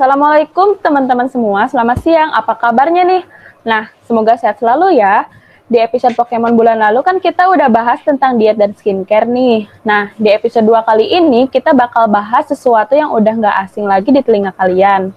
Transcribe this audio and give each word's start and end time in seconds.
Assalamualaikum 0.00 0.80
teman-teman 0.80 1.28
semua, 1.28 1.68
selamat 1.68 2.00
siang, 2.00 2.32
apa 2.32 2.56
kabarnya 2.56 3.04
nih? 3.04 3.22
Nah, 3.68 3.92
semoga 4.08 4.32
sehat 4.32 4.56
selalu 4.56 4.96
ya. 4.96 5.28
Di 5.68 5.76
episode 5.76 6.16
Pokemon 6.16 6.56
bulan 6.56 6.80
lalu 6.80 7.04
kan 7.04 7.20
kita 7.20 7.44
udah 7.52 7.68
bahas 7.68 8.00
tentang 8.00 8.40
diet 8.40 8.56
dan 8.56 8.72
skincare 8.72 9.28
nih. 9.28 9.68
Nah, 9.84 10.08
di 10.16 10.32
episode 10.32 10.64
2 10.64 10.88
kali 10.88 11.04
ini 11.04 11.52
kita 11.52 11.76
bakal 11.76 12.08
bahas 12.08 12.48
sesuatu 12.48 12.96
yang 12.96 13.12
udah 13.12 13.44
nggak 13.44 13.56
asing 13.68 13.84
lagi 13.84 14.08
di 14.08 14.24
telinga 14.24 14.56
kalian. 14.56 15.12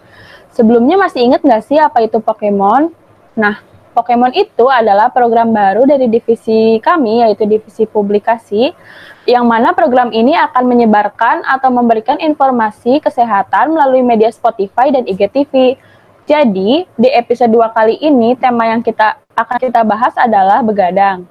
Sebelumnya 0.51 0.99
masih 0.99 1.31
inget 1.31 1.39
nggak 1.39 1.63
sih 1.63 1.79
apa 1.79 2.03
itu 2.03 2.19
Pokemon? 2.19 2.91
Nah, 3.39 3.63
Pokemon 3.93 4.33
itu 4.33 4.65
adalah 4.65 5.13
program 5.13 5.53
baru 5.53 5.85
dari 5.85 6.09
divisi 6.09 6.81
kami, 6.81 7.21
yaitu 7.21 7.45
divisi 7.45 7.85
publikasi, 7.85 8.73
yang 9.29 9.45
mana 9.45 9.71
program 9.77 10.09
ini 10.09 10.33
akan 10.33 10.65
menyebarkan 10.65 11.45
atau 11.45 11.69
memberikan 11.69 12.17
informasi 12.17 12.97
kesehatan 12.99 13.71
melalui 13.71 14.01
media 14.01 14.33
Spotify 14.33 14.89
dan 14.89 15.05
IGTV. 15.05 15.77
Jadi, 16.25 16.89
di 16.97 17.09
episode 17.13 17.53
2 17.53 17.69
kali 17.69 18.01
ini, 18.01 18.33
tema 18.33 18.65
yang 18.65 18.81
kita 18.81 19.21
akan 19.37 19.57
kita 19.61 19.85
bahas 19.85 20.17
adalah 20.17 20.65
begadang. 20.65 21.29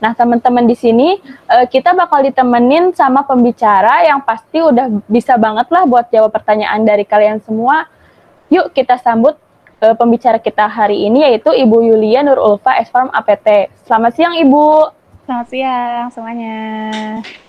Nah, 0.00 0.16
teman-teman 0.16 0.64
di 0.64 0.72
sini, 0.78 1.20
eh, 1.50 1.66
kita 1.68 1.92
bakal 1.92 2.24
ditemenin 2.24 2.96
sama 2.96 3.20
pembicara 3.26 4.06
yang 4.06 4.24
pasti 4.24 4.62
udah 4.64 4.88
bisa 5.04 5.36
banget 5.36 5.68
lah 5.68 5.84
buat 5.84 6.08
jawab 6.08 6.32
pertanyaan 6.32 6.86
dari 6.86 7.04
kalian 7.04 7.42
semua. 7.44 7.84
Yuk, 8.48 8.72
kita 8.72 8.96
sambut 8.96 9.36
uh, 9.80 9.94
pembicara 9.96 10.36
kita 10.38 10.68
hari 10.68 11.08
ini 11.08 11.24
yaitu 11.24 11.50
Ibu 11.50 11.82
Yulia 11.82 12.20
Nur 12.22 12.38
Ulfa 12.38 12.76
Esfarm 12.78 13.08
APT. 13.10 13.72
Selamat 13.88 14.12
siang 14.14 14.36
Ibu. 14.36 14.92
Selamat 15.24 15.46
siang 15.48 16.06
semuanya. 16.12 16.58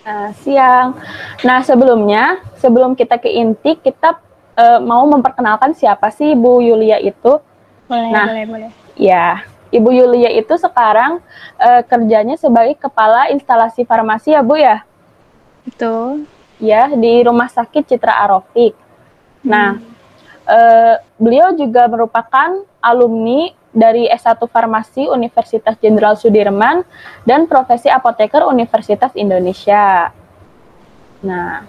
Uh, 0.08 0.30
siang. 0.42 0.96
Nah 1.44 1.60
sebelumnya, 1.62 2.40
sebelum 2.58 2.96
kita 2.96 3.20
ke 3.20 3.30
inti, 3.30 3.78
kita 3.78 4.18
uh, 4.56 4.80
mau 4.80 5.04
memperkenalkan 5.06 5.76
siapa 5.76 6.10
sih 6.10 6.34
Ibu 6.34 6.64
Yulia 6.64 6.98
itu. 7.04 7.38
Boleh, 7.92 8.10
nah, 8.10 8.28
boleh, 8.32 8.46
boleh. 8.48 8.70
Ya, 8.96 9.44
Ibu 9.68 9.90
Yulia 9.92 10.32
itu 10.32 10.56
sekarang 10.56 11.20
uh, 11.60 11.82
kerjanya 11.84 12.40
sebagai 12.40 12.80
kepala 12.80 13.28
instalasi 13.36 13.84
farmasi 13.84 14.32
ya 14.32 14.42
Bu 14.44 14.56
ya? 14.56 14.88
Betul. 15.68 16.24
Ya, 16.62 16.88
di 16.94 17.26
Rumah 17.26 17.50
Sakit 17.50 17.90
Citra 17.90 18.22
Arofik. 18.22 18.78
Nah, 19.42 19.82
hmm 19.82 19.91
Uh, 20.42 20.98
beliau 21.22 21.54
juga 21.54 21.86
merupakan 21.86 22.66
alumni 22.82 23.54
dari 23.72 24.10
S1 24.12 24.42
Farmasi 24.52 25.08
Universitas 25.08 25.80
Jenderal 25.80 26.20
Sudirman 26.20 26.84
dan 27.24 27.48
profesi 27.48 27.88
apoteker 27.88 28.44
Universitas 28.50 29.16
Indonesia. 29.16 30.12
Nah, 31.24 31.64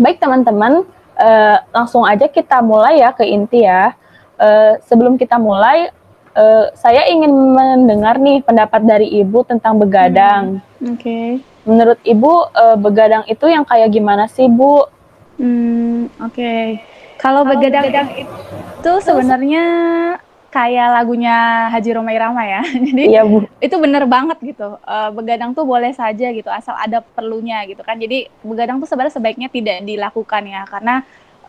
baik 0.00 0.22
teman-teman, 0.22 0.88
uh, 1.20 1.56
langsung 1.74 2.06
aja 2.08 2.26
kita 2.30 2.64
mulai 2.64 3.04
ya 3.04 3.12
ke 3.12 3.26
inti 3.28 3.66
ya. 3.66 3.92
Uh, 4.40 4.80
sebelum 4.88 5.20
kita 5.20 5.36
mulai, 5.36 5.92
uh, 6.38 6.72
saya 6.78 7.06
ingin 7.10 7.30
mendengar 7.30 8.16
nih 8.16 8.40
pendapat 8.40 8.80
dari 8.82 9.20
Ibu 9.20 9.44
tentang 9.44 9.76
begadang. 9.76 10.64
Hmm, 10.80 10.96
Oke. 10.96 11.02
Okay. 11.02 11.28
Menurut 11.62 12.00
Ibu, 12.02 12.32
uh, 12.50 12.76
begadang 12.80 13.22
itu 13.30 13.46
yang 13.46 13.62
kayak 13.62 13.90
gimana 13.90 14.26
sih, 14.26 14.50
Bu? 14.50 14.86
Hmm, 15.38 16.10
oke. 16.18 16.34
Okay 16.34 16.92
kalau 17.22 17.46
begadang, 17.46 17.86
begadang 17.86 18.08
itu 18.82 18.92
sebenarnya 19.06 19.64
kayak 20.52 20.88
lagunya 21.00 21.70
Haji 21.72 21.90
Romai 21.96 22.18
Rama 22.20 22.42
ya. 22.44 22.60
Jadi 22.92 23.04
iya, 23.08 23.24
Bu. 23.24 23.48
itu 23.62 23.72
bener 23.80 24.04
banget 24.04 24.36
gitu. 24.44 24.76
Uh, 24.84 25.08
begadang 25.16 25.56
tuh 25.56 25.64
boleh 25.64 25.94
saja 25.96 26.28
gitu, 26.28 26.52
asal 26.52 26.76
ada 26.76 27.00
perlunya 27.00 27.64
gitu 27.64 27.80
kan. 27.80 27.96
Jadi 27.96 28.28
begadang 28.44 28.82
tuh 28.82 28.90
sebenarnya 28.90 29.16
sebaiknya 29.16 29.48
tidak 29.48 29.80
dilakukan 29.86 30.42
ya, 30.44 30.62
karena 30.68 31.06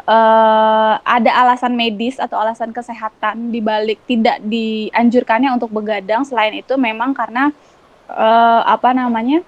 uh, 0.07 0.95
ada 1.03 1.31
alasan 1.43 1.75
medis 1.75 2.15
atau 2.15 2.39
alasan 2.39 2.71
kesehatan 2.71 3.51
di 3.51 3.59
balik 3.59 3.99
tidak 4.07 4.39
dianjurkannya 4.47 5.51
untuk 5.51 5.73
begadang. 5.75 6.23
Selain 6.23 6.55
itu 6.55 6.77
memang 6.79 7.11
karena 7.11 7.51
uh, 8.07 8.61
apa 8.63 8.95
namanya? 8.95 9.43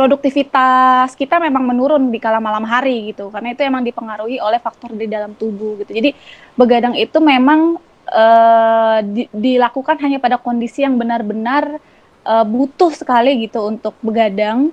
Produktivitas 0.00 1.12
kita 1.12 1.36
memang 1.36 1.60
menurun 1.60 2.08
di 2.08 2.16
kala 2.16 2.40
malam 2.40 2.64
hari 2.64 3.12
gitu 3.12 3.28
karena 3.28 3.52
itu 3.52 3.60
emang 3.60 3.84
dipengaruhi 3.84 4.40
oleh 4.40 4.56
faktor 4.56 4.96
di 4.96 5.04
dalam 5.04 5.36
tubuh 5.36 5.76
gitu. 5.84 5.92
Jadi 5.92 6.16
begadang 6.56 6.96
itu 6.96 7.20
memang 7.20 7.76
uh, 8.08 8.98
di, 9.04 9.28
dilakukan 9.28 10.00
hanya 10.00 10.16
pada 10.16 10.40
kondisi 10.40 10.88
yang 10.88 10.96
benar-benar 10.96 11.76
uh, 12.24 12.48
butuh 12.48 12.96
sekali 12.96 13.44
gitu 13.44 13.60
untuk 13.68 13.92
begadang. 14.00 14.72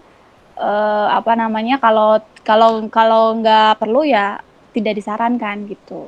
Uh, 0.56 1.12
apa 1.12 1.36
namanya 1.36 1.76
kalau 1.78 2.24
kalau 2.42 2.88
kalau 2.88 3.36
nggak 3.38 3.84
perlu 3.84 4.08
ya 4.08 4.40
tidak 4.72 4.96
disarankan 4.96 5.68
gitu. 5.68 6.08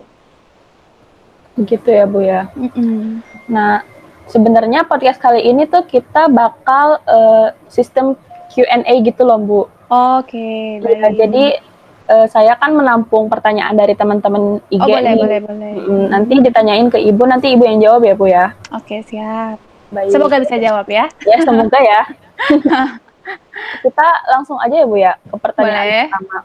Gitu 1.59 1.90
ya 1.91 2.08
bu 2.08 2.24
ya? 2.24 2.47
Mm 2.56 2.72
-mm. 2.72 3.03
nah 3.52 3.84
sebenarnya 4.31 4.88
podcast 4.88 5.19
kali 5.19 5.44
ini 5.44 5.68
tuh 5.68 5.84
kita 5.84 6.31
bakal 6.31 7.03
uh, 7.03 7.52
sistem 7.68 8.16
Q&A 8.50 8.94
gitu 9.06 9.22
loh 9.24 9.40
Bu. 9.40 9.62
Oke, 9.90 10.38
okay, 10.78 10.86
ya, 10.86 11.10
jadi 11.26 11.46
uh, 12.10 12.28
saya 12.30 12.58
kan 12.58 12.74
menampung 12.74 13.30
pertanyaan 13.30 13.74
dari 13.78 13.94
teman-teman 13.94 14.62
IG. 14.70 14.82
Oh 14.82 14.90
boleh, 14.90 15.14
nih. 15.14 15.22
boleh, 15.22 15.40
boleh. 15.46 15.72
Hmm, 15.86 16.06
nanti 16.10 16.34
ditanyain 16.42 16.88
ke 16.90 16.98
Ibu, 16.98 17.24
nanti 17.30 17.54
Ibu 17.54 17.64
yang 17.66 17.80
jawab 17.82 18.02
ya 18.06 18.14
Bu 18.18 18.26
ya. 18.30 18.46
Oke, 18.74 19.00
okay, 19.00 19.00
siap. 19.06 19.58
Baik. 19.90 20.14
Semoga 20.14 20.38
bisa 20.42 20.56
jawab 20.62 20.86
ya. 20.90 21.06
Ya, 21.26 21.38
semoga 21.42 21.80
ya. 21.82 22.02
Kita 23.86 24.08
langsung 24.34 24.58
aja 24.58 24.76
ya 24.82 24.86
Bu 24.90 24.98
ya 24.98 25.14
ke 25.18 25.36
pertanyaan 25.38 25.86
boleh. 25.86 26.06
pertama. 26.09 26.38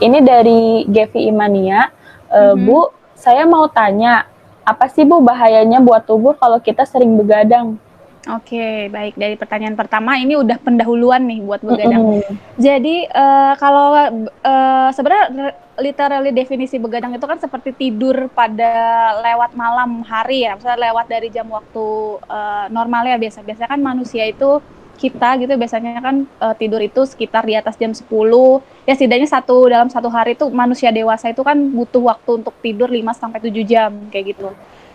Ini 0.00 0.18
dari 0.20 0.62
Gevi 0.88 1.20
Imania. 1.28 1.88
Uh, 2.28 2.52
mm 2.52 2.56
-hmm. 2.56 2.64
Bu, 2.64 2.80
saya 3.16 3.42
mau 3.48 3.64
tanya, 3.68 4.28
apa 4.64 4.88
sih 4.88 5.04
Bu 5.04 5.20
bahayanya 5.24 5.80
buat 5.80 6.04
tubuh 6.04 6.36
kalau 6.36 6.60
kita 6.60 6.84
sering 6.84 7.16
begadang? 7.16 7.80
Oke, 8.26 8.90
baik. 8.90 9.14
Dari 9.14 9.38
pertanyaan 9.38 9.78
pertama 9.78 10.18
ini 10.18 10.34
udah 10.34 10.58
pendahuluan 10.58 11.22
nih 11.30 11.46
buat 11.46 11.62
begadang. 11.62 12.02
Mm 12.02 12.18
-hmm. 12.18 12.34
Jadi 12.58 12.96
uh, 13.06 13.54
kalau 13.54 13.94
uh, 14.42 14.90
sebenarnya 14.90 15.54
literally 15.78 16.34
definisi 16.34 16.82
begadang 16.82 17.14
itu 17.14 17.22
kan 17.22 17.38
seperti 17.38 17.70
tidur 17.70 18.26
pada 18.34 19.14
lewat 19.22 19.54
malam 19.54 20.02
hari 20.02 20.42
ya, 20.42 20.58
misalnya 20.58 20.90
lewat 20.90 21.06
dari 21.06 21.30
jam 21.30 21.46
waktu 21.46 21.86
uh, 22.26 22.66
normal 22.74 23.06
ya 23.06 23.14
biasa. 23.14 23.46
Biasanya 23.46 23.70
kan 23.78 23.82
manusia 23.82 24.26
itu 24.26 24.58
kita 24.96 25.36
gitu 25.44 25.52
biasanya 25.54 26.00
kan 26.00 26.24
uh, 26.40 26.54
tidur 26.56 26.80
itu 26.80 27.04
sekitar 27.04 27.44
di 27.44 27.52
atas 27.54 27.76
jam 27.76 27.92
10 27.92 28.08
ya 28.88 28.96
setidaknya 28.96 29.28
satu 29.28 29.68
dalam 29.68 29.92
satu 29.92 30.08
hari 30.08 30.32
itu 30.34 30.48
manusia 30.48 30.88
dewasa 30.88 31.28
itu 31.28 31.44
kan 31.44 31.54
butuh 31.54 32.00
waktu 32.08 32.40
untuk 32.40 32.56
tidur 32.64 32.88
5 32.88 33.04
sampai 33.12 33.38
7 33.44 33.60
jam 33.68 33.92
kayak 34.08 34.32
gitu 34.32 34.48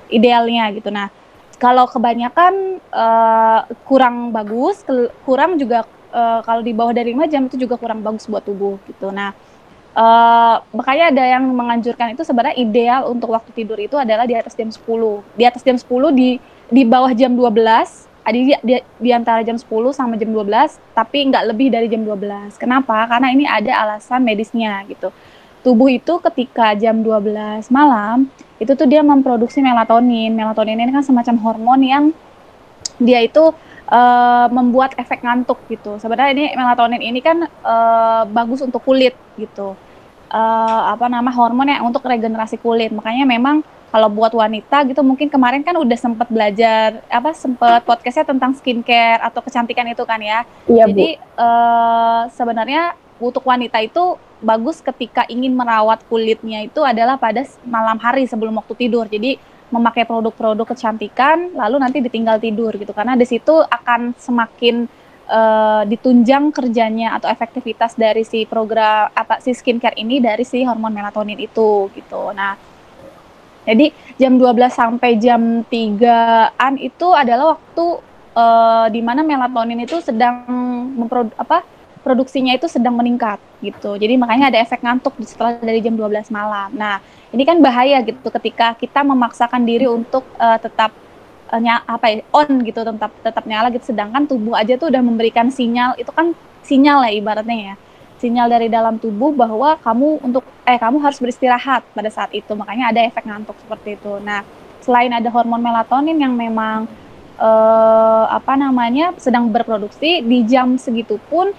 idealnya 0.09 0.73
gitu 0.73 0.89
nah 0.89 1.13
kalau 1.61 1.85
kebanyakan 1.85 2.81
uh, 2.89 3.69
kurang 3.85 4.33
bagus, 4.33 4.81
kurang 5.21 5.61
juga 5.61 5.85
uh, 6.09 6.41
kalau 6.41 6.65
di 6.65 6.73
bawah 6.73 6.89
dari 6.89 7.13
5 7.13 7.29
jam 7.29 7.45
itu 7.45 7.61
juga 7.61 7.77
kurang 7.77 8.01
bagus 8.01 8.25
buat 8.25 8.41
tubuh 8.41 8.81
gitu. 8.89 9.13
Nah, 9.13 9.29
uh, 9.93 10.57
makanya 10.73 11.13
ada 11.13 11.23
yang 11.37 11.45
menganjurkan 11.53 12.17
itu 12.17 12.25
sebenarnya 12.25 12.57
ideal 12.57 13.13
untuk 13.13 13.29
waktu 13.37 13.53
tidur 13.53 13.77
itu 13.77 13.93
adalah 13.93 14.25
di 14.25 14.33
atas 14.33 14.57
jam 14.57 14.73
10. 14.73 14.81
Di 15.37 15.45
atas 15.45 15.61
jam 15.61 15.77
10 15.77 15.85
di 16.17 16.41
di 16.73 16.81
bawah 16.81 17.13
jam 17.13 17.37
12 17.37 18.09
ada 18.21 18.37
di, 18.37 18.53
di, 18.65 18.73
di 18.81 19.09
antara 19.13 19.45
jam 19.45 19.57
10 19.57 19.69
sama 19.93 20.13
jam 20.17 20.29
12, 20.33 20.81
tapi 20.97 21.29
nggak 21.29 21.45
lebih 21.53 21.73
dari 21.73 21.85
jam 21.89 22.01
12. 22.01 22.57
Kenapa? 22.57 23.05
Karena 23.05 23.29
ini 23.29 23.45
ada 23.45 23.85
alasan 23.85 24.25
medisnya 24.25 24.81
gitu. 24.89 25.13
Tubuh 25.61 25.93
itu 25.93 26.17
ketika 26.25 26.73
jam 26.73 27.05
12 27.05 27.69
malam 27.69 28.29
itu 28.61 28.77
tuh 28.77 28.85
dia 28.85 29.01
memproduksi 29.01 29.57
melatonin. 29.57 30.37
Melatonin 30.37 30.77
ini 30.77 30.93
kan 30.93 31.01
semacam 31.01 31.35
hormon 31.41 31.81
yang 31.81 32.03
dia 33.01 33.25
itu 33.25 33.49
uh, 33.89 34.45
membuat 34.53 34.93
efek 35.01 35.25
ngantuk 35.25 35.57
gitu. 35.65 35.97
Sebenarnya 35.97 36.31
ini 36.37 36.45
melatonin 36.53 37.01
ini 37.01 37.19
kan 37.25 37.49
uh, 37.65 38.23
bagus 38.29 38.61
untuk 38.61 38.85
kulit 38.85 39.17
gitu. 39.33 39.73
Uh, 40.31 40.81
apa 40.93 41.09
nama 41.09 41.27
hormon 41.33 41.73
yang 41.73 41.89
untuk 41.89 42.05
regenerasi 42.05 42.61
kulit. 42.61 42.93
Makanya 42.93 43.25
memang 43.25 43.65
kalau 43.91 44.07
buat 44.07 44.31
wanita 44.31 44.87
gitu 44.87 45.03
mungkin 45.03 45.27
kemarin 45.27 45.67
kan 45.67 45.75
udah 45.75 45.97
sempat 45.99 46.31
belajar 46.31 47.03
apa 47.11 47.35
sempat 47.35 47.83
podcastnya 47.83 48.23
tentang 48.23 48.55
skincare 48.55 49.19
atau 49.19 49.43
kecantikan 49.43 49.89
itu 49.89 50.05
kan 50.05 50.21
ya. 50.21 50.45
Iya, 50.69 50.85
Jadi 50.87 51.19
uh, 51.35 52.29
sebenarnya 52.31 52.95
untuk 53.21 53.45
wanita 53.45 53.77
itu 53.79 54.17
bagus 54.41 54.81
ketika 54.81 55.23
ingin 55.29 55.53
merawat 55.53 56.01
kulitnya 56.09 56.65
itu 56.65 56.81
adalah 56.81 57.21
pada 57.21 57.45
malam 57.61 58.01
hari 58.01 58.25
sebelum 58.25 58.57
waktu 58.57 58.73
tidur. 58.73 59.05
Jadi 59.05 59.37
memakai 59.71 60.03
produk-produk 60.03 60.67
kecantikan 60.75 61.55
lalu 61.55 61.79
nanti 61.79 62.03
ditinggal 62.03 62.43
tidur 62.43 62.75
gitu 62.75 62.91
karena 62.91 63.15
di 63.15 63.23
situ 63.23 63.55
akan 63.63 64.11
semakin 64.19 64.83
uh, 65.31 65.83
ditunjang 65.87 66.51
kerjanya 66.51 67.15
atau 67.15 67.31
efektivitas 67.31 67.95
dari 67.95 68.27
si 68.27 68.43
program 68.43 69.07
apa 69.15 69.39
si 69.39 69.55
skincare 69.55 69.95
ini 69.95 70.19
dari 70.19 70.43
si 70.43 70.67
hormon 70.67 70.91
melatonin 70.91 71.39
itu 71.39 71.87
gitu. 71.95 72.35
Nah, 72.35 72.59
jadi 73.63 73.95
jam 74.19 74.35
12 74.35 74.59
sampai 74.67 75.15
jam 75.15 75.63
3-an 75.63 76.75
itu 76.75 77.07
adalah 77.15 77.55
waktu 77.55 77.85
uh, 78.35 78.87
di 78.91 78.99
mana 78.99 79.23
melatonin 79.23 79.79
itu 79.87 80.03
sedang 80.03 80.43
memprodu 80.99 81.31
apa 81.39 81.63
produksinya 82.01 82.57
itu 82.57 82.65
sedang 82.65 82.97
meningkat 82.97 83.37
gitu. 83.61 83.93
Jadi 83.97 84.17
makanya 84.17 84.49
ada 84.49 84.59
efek 84.61 84.81
ngantuk 84.81 85.13
setelah 85.21 85.57
dari 85.61 85.79
jam 85.85 85.93
12 85.93 86.33
malam. 86.33 86.73
Nah, 86.73 86.97
ini 87.29 87.45
kan 87.45 87.61
bahaya 87.61 88.01
gitu 88.01 88.27
ketika 88.41 88.73
kita 88.73 89.05
memaksakan 89.05 89.61
diri 89.63 89.85
untuk 89.85 90.25
uh, 90.41 90.57
tetap 90.57 90.91
uh, 91.53 91.81
apa 91.85 92.05
ya, 92.09 92.15
on 92.33 92.49
gitu, 92.65 92.81
tetap 92.81 93.11
tetap 93.21 93.43
nyala 93.45 93.69
gitu 93.69 93.93
sedangkan 93.93 94.25
tubuh 94.25 94.57
aja 94.57 94.75
tuh 94.81 94.89
udah 94.89 95.01
memberikan 95.05 95.53
sinyal 95.53 95.93
itu 96.01 96.09
kan 96.09 96.33
sinyal 96.65 97.05
ya 97.05 97.11
ibaratnya 97.13 97.57
ya. 97.73 97.75
Sinyal 98.21 98.53
dari 98.53 98.67
dalam 98.69 99.01
tubuh 99.01 99.33
bahwa 99.33 99.81
kamu 99.81 100.21
untuk 100.21 100.45
eh 100.65 100.77
kamu 100.77 101.01
harus 101.01 101.17
beristirahat 101.17 101.85
pada 101.93 102.09
saat 102.09 102.29
itu. 102.33 102.53
Makanya 102.53 102.93
ada 102.93 103.01
efek 103.01 103.25
ngantuk 103.25 103.57
seperti 103.61 103.97
itu. 103.97 104.21
Nah, 104.21 104.45
selain 104.81 105.09
ada 105.13 105.29
hormon 105.29 105.61
melatonin 105.61 106.17
yang 106.17 106.33
memang 106.33 106.85
uh, 107.41 108.25
apa 108.29 108.53
namanya 108.53 109.17
sedang 109.17 109.49
berproduksi 109.49 110.21
di 110.21 110.45
jam 110.45 110.77
segitu 110.77 111.17
pun 111.29 111.49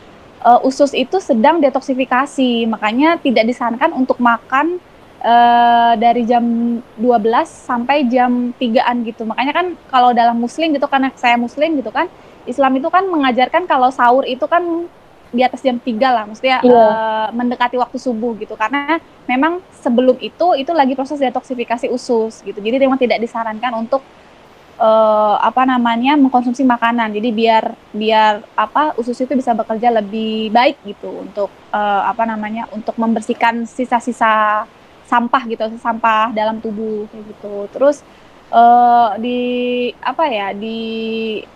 uh, 0.43 0.61
usus 0.67 0.93
itu 0.93 1.17
sedang 1.23 1.63
detoksifikasi 1.63 2.67
makanya 2.67 3.17
tidak 3.23 3.49
disarankan 3.49 3.95
untuk 3.95 4.19
makan 4.19 4.83
uh, 5.23 5.95
dari 5.97 6.27
jam 6.27 6.45
12 6.99 7.03
sampai 7.47 8.07
jam 8.11 8.51
3-an 8.59 8.97
gitu 9.07 9.23
makanya 9.25 9.53
kan 9.55 9.67
kalau 9.89 10.11
dalam 10.13 10.37
muslim 10.37 10.75
gitu 10.75 10.87
karena 10.91 11.09
saya 11.15 11.39
muslim 11.39 11.79
gitu 11.79 11.89
kan 11.95 12.11
Islam 12.43 12.75
itu 12.75 12.91
kan 12.91 13.07
mengajarkan 13.07 13.71
kalau 13.71 13.89
sahur 13.95 14.27
itu 14.27 14.43
kan 14.51 14.91
di 15.33 15.41
atas 15.41 15.65
jam 15.65 15.81
3 15.81 15.97
lah, 15.97 16.25
maksudnya 16.29 16.61
yeah. 16.61 16.69
Iya. 16.69 16.85
uh, 16.85 17.29
mendekati 17.33 17.81
waktu 17.81 17.97
subuh 17.97 18.37
gitu. 18.37 18.53
Karena 18.55 19.01
memang 19.25 19.65
sebelum 19.81 20.21
itu 20.21 20.53
itu 20.61 20.71
lagi 20.77 20.93
proses 20.93 21.17
detoksifikasi 21.17 21.89
usus 21.89 22.45
gitu. 22.45 22.61
Jadi 22.61 22.77
memang 22.77 23.01
tidak 23.01 23.19
disarankan 23.25 23.73
untuk 23.81 24.05
uh, 24.83 25.37
apa 25.39 25.63
namanya 25.63 26.19
mengkonsumsi 26.19 26.67
makanan. 26.67 27.15
Jadi 27.15 27.31
biar 27.31 27.65
biar 27.95 28.43
apa 28.59 28.99
usus 28.99 29.15
itu 29.23 29.33
bisa 29.39 29.55
bekerja 29.55 29.95
lebih 29.95 30.51
baik 30.51 30.83
gitu 30.83 31.23
untuk 31.23 31.49
uh, 31.71 32.03
apa 32.11 32.27
namanya 32.27 32.67
untuk 32.75 32.99
membersihkan 32.99 33.65
sisa-sisa 33.71 34.67
sampah 35.07 35.43
gitu, 35.47 35.63
sampah 35.79 36.35
dalam 36.35 36.59
tubuh 36.59 37.07
kayak 37.15 37.25
gitu. 37.31 37.55
Terus 37.71 38.03
uh, 38.53 39.17
di 39.17 39.41
apa 40.05 40.25
ya 40.29 40.49
di 40.53 40.79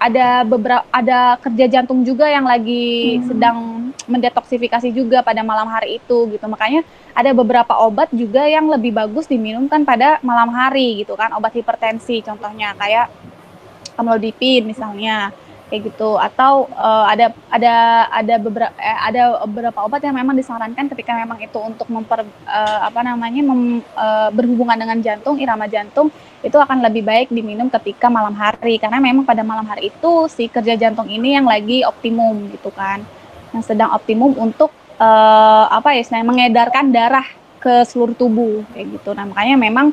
ada 0.01 0.43
beberapa 0.43 0.83
ada 0.89 1.37
kerja 1.39 1.69
jantung 1.69 2.03
juga 2.03 2.27
yang 2.27 2.49
lagi 2.49 3.21
hmm. 3.21 3.25
sedang 3.29 3.59
mendetoksifikasi 4.07 4.89
juga 4.95 5.21
pada 5.21 5.45
malam 5.45 5.69
hari 5.69 6.01
itu 6.01 6.17
gitu. 6.33 6.47
Makanya 6.49 6.83
ada 7.13 7.31
beberapa 7.37 7.77
obat 7.85 8.09
juga 8.11 8.49
yang 8.49 8.67
lebih 8.73 8.97
bagus 8.97 9.29
diminumkan 9.29 9.85
pada 9.85 10.19
malam 10.25 10.51
hari 10.51 11.05
gitu 11.05 11.15
kan. 11.15 11.31
Obat 11.37 11.53
hipertensi 11.55 12.25
contohnya 12.25 12.73
kayak 12.75 13.13
amlodipin 13.97 14.69
misalnya 14.69 15.33
kayak 15.69 15.93
gitu. 15.93 16.19
Atau 16.19 16.71
uh, 16.75 17.05
ada 17.07 17.35
ada 17.51 17.75
ada 18.11 18.35
beberapa 18.39 18.75
eh, 18.79 18.99
ada 19.13 19.23
beberapa 19.47 19.79
obat 19.83 20.03
yang 20.03 20.17
memang 20.17 20.35
disarankan 20.39 20.87
ketika 20.95 21.13
memang 21.15 21.39
itu 21.43 21.59
untuk 21.59 21.91
memper 21.91 22.23
uh, 22.47 22.81
apa 22.87 23.01
namanya 23.03 23.43
mem, 23.43 23.83
uh, 23.95 24.31
berhubungan 24.31 24.79
dengan 24.79 24.99
jantung 25.03 25.37
irama 25.43 25.67
jantung 25.67 26.11
itu 26.45 26.55
akan 26.55 26.79
lebih 26.85 27.03
baik 27.03 27.29
diminum 27.31 27.67
ketika 27.69 28.07
malam 28.07 28.35
hari. 28.35 28.79
Karena 28.79 29.03
memang 29.03 29.27
pada 29.27 29.43
malam 29.43 29.67
hari 29.67 29.91
itu 29.91 30.31
si 30.31 30.47
kerja 30.47 30.79
jantung 30.79 31.11
ini 31.11 31.35
yang 31.35 31.47
lagi 31.47 31.83
optimum 31.83 32.51
gitu 32.55 32.71
kan. 32.71 33.03
Yang 33.51 33.75
sedang 33.75 33.91
optimum 33.95 34.35
untuk 34.39 34.71
uh, 35.03 35.67
apa 35.71 35.97
ya 35.97 36.23
mengedarkan 36.23 36.95
darah 36.95 37.27
ke 37.59 37.83
seluruh 37.83 38.15
tubuh 38.15 38.63
kayak 38.71 39.01
gitu. 39.01 39.11
Nah 39.17 39.27
makanya 39.27 39.57
memang 39.59 39.91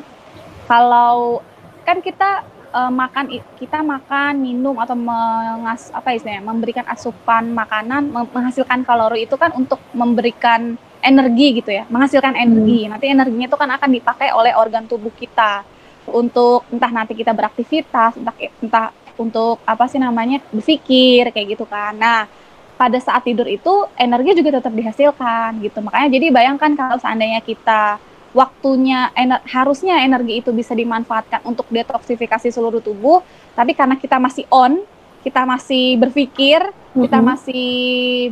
kalau 0.70 1.42
kan 1.84 2.00
kita 2.00 2.53
uh, 2.74 2.90
makan 2.90 3.30
kita 3.54 3.78
makan 3.86 4.42
minum 4.42 4.74
atau 4.82 4.98
mengas 4.98 5.94
apa 5.94 6.18
istilahnya 6.18 6.42
memberikan 6.42 6.82
asupan 6.90 7.54
makanan 7.54 8.10
menghasilkan 8.10 8.82
kalori 8.82 9.30
itu 9.30 9.38
kan 9.38 9.54
untuk 9.54 9.78
memberikan 9.94 10.74
energi 10.98 11.62
gitu 11.62 11.70
ya 11.70 11.86
menghasilkan 11.86 12.34
energi 12.34 12.84
hmm. 12.84 12.90
nanti 12.90 13.06
energinya 13.06 13.46
itu 13.46 13.58
kan 13.58 13.70
akan 13.78 13.90
dipakai 13.94 14.34
oleh 14.34 14.52
organ 14.58 14.90
tubuh 14.90 15.14
kita 15.14 15.62
untuk 16.10 16.66
entah 16.74 16.90
nanti 16.90 17.14
kita 17.14 17.30
beraktivitas 17.30 18.18
entah 18.18 18.36
entah 18.60 18.88
untuk 19.14 19.62
apa 19.62 19.86
sih 19.86 20.02
namanya 20.02 20.42
berpikir 20.50 21.30
kayak 21.30 21.54
gitu 21.54 21.64
kan 21.64 21.94
nah 21.94 22.26
pada 22.74 22.98
saat 22.98 23.22
tidur 23.22 23.46
itu 23.46 23.86
energi 23.94 24.34
juga 24.42 24.58
tetap 24.58 24.74
dihasilkan 24.74 25.62
gitu. 25.62 25.78
Makanya 25.78 26.08
jadi 26.10 26.26
bayangkan 26.34 26.74
kalau 26.74 26.96
seandainya 26.98 27.38
kita 27.38 28.02
waktunya 28.34 29.14
ener 29.14 29.40
harusnya 29.46 30.02
energi 30.02 30.42
itu 30.42 30.50
bisa 30.50 30.74
dimanfaatkan 30.74 31.46
untuk 31.46 31.70
detoksifikasi 31.70 32.50
seluruh 32.50 32.82
tubuh, 32.82 33.22
tapi 33.54 33.72
karena 33.72 33.94
kita 33.94 34.18
masih 34.18 34.44
on, 34.50 34.82
kita 35.22 35.46
masih 35.46 35.96
berpikir, 36.02 36.60
mm-hmm. 36.60 37.02
kita 37.06 37.18
masih 37.22 37.72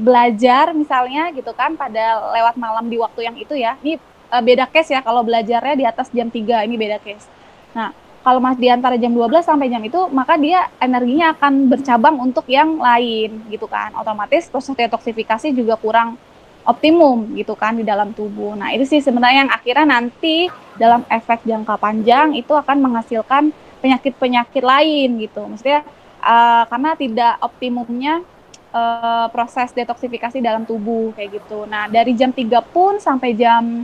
belajar 0.02 0.74
misalnya 0.74 1.30
gitu 1.32 1.54
kan 1.54 1.78
pada 1.78 2.34
lewat 2.34 2.58
malam 2.58 2.90
di 2.90 2.98
waktu 2.98 3.30
yang 3.30 3.36
itu 3.38 3.54
ya. 3.54 3.78
Ini 3.80 3.96
uh, 4.28 4.42
beda 4.42 4.66
case 4.68 4.92
ya 4.92 5.00
kalau 5.00 5.22
belajarnya 5.22 5.74
di 5.78 5.86
atas 5.86 6.10
jam 6.10 6.26
3 6.28 6.66
ini 6.66 6.74
beda 6.74 6.98
case. 6.98 7.30
Nah, 7.72 7.94
kalau 8.22 8.38
mas 8.38 8.58
di 8.58 8.70
antara 8.70 8.94
jam 8.98 9.10
12 9.10 9.42
sampai 9.42 9.70
jam 9.70 9.82
itu 9.82 9.98
maka 10.10 10.38
dia 10.38 10.70
energinya 10.78 11.34
akan 11.34 11.70
bercabang 11.70 12.16
untuk 12.22 12.46
yang 12.46 12.78
lain 12.78 13.50
gitu 13.50 13.66
kan 13.66 13.90
otomatis 13.98 14.46
proses 14.46 14.78
detoksifikasi 14.78 15.50
juga 15.50 15.74
kurang 15.74 16.14
optimum 16.62 17.34
gitu 17.34 17.58
kan 17.58 17.74
di 17.74 17.82
dalam 17.82 18.14
tubuh. 18.14 18.54
Nah 18.54 18.70
itu 18.70 18.86
sih 18.86 19.02
sebenarnya 19.02 19.46
yang 19.46 19.52
akhirnya 19.52 19.86
nanti 19.98 20.46
dalam 20.78 21.02
efek 21.10 21.42
jangka 21.42 21.74
panjang 21.78 22.38
itu 22.38 22.54
akan 22.54 22.78
menghasilkan 22.78 23.50
penyakit-penyakit 23.82 24.62
lain 24.62 25.08
gitu. 25.18 25.42
Maksudnya 25.42 25.82
uh, 26.22 26.64
karena 26.70 26.90
tidak 26.94 27.34
optimumnya 27.42 28.22
uh, 28.70 29.26
proses 29.34 29.74
detoksifikasi 29.74 30.38
dalam 30.38 30.62
tubuh 30.62 31.10
kayak 31.18 31.42
gitu. 31.42 31.66
Nah 31.66 31.90
dari 31.90 32.14
jam 32.14 32.30
3 32.30 32.46
pun 32.70 33.02
sampai 33.02 33.34
jam 33.34 33.82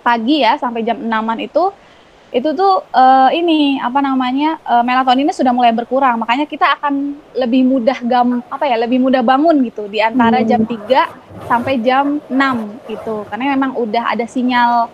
pagi 0.00 0.40
ya 0.40 0.56
sampai 0.56 0.80
jam 0.80 0.96
6 0.96 1.10
itu 1.44 1.64
itu 2.30 2.54
tuh 2.54 2.86
uh, 2.94 3.30
ini 3.34 3.82
apa 3.82 3.98
namanya 3.98 4.62
uh, 4.62 4.86
melatoninnya 4.86 5.34
sudah 5.34 5.50
mulai 5.50 5.74
berkurang. 5.74 6.22
Makanya 6.22 6.46
kita 6.46 6.78
akan 6.78 7.18
lebih 7.34 7.66
mudah 7.66 7.98
gam 8.06 8.38
apa 8.46 8.70
ya 8.70 8.78
lebih 8.78 9.02
mudah 9.02 9.22
bangun 9.26 9.58
gitu. 9.66 9.90
Di 9.90 9.98
antara 9.98 10.38
hmm. 10.38 10.46
jam 10.46 10.62
3 10.62 11.50
sampai 11.50 11.82
jam 11.82 12.22
6 12.30 12.86
gitu. 12.86 13.26
Karena 13.26 13.58
memang 13.58 13.74
udah 13.74 14.14
ada 14.14 14.22
sinyal 14.30 14.86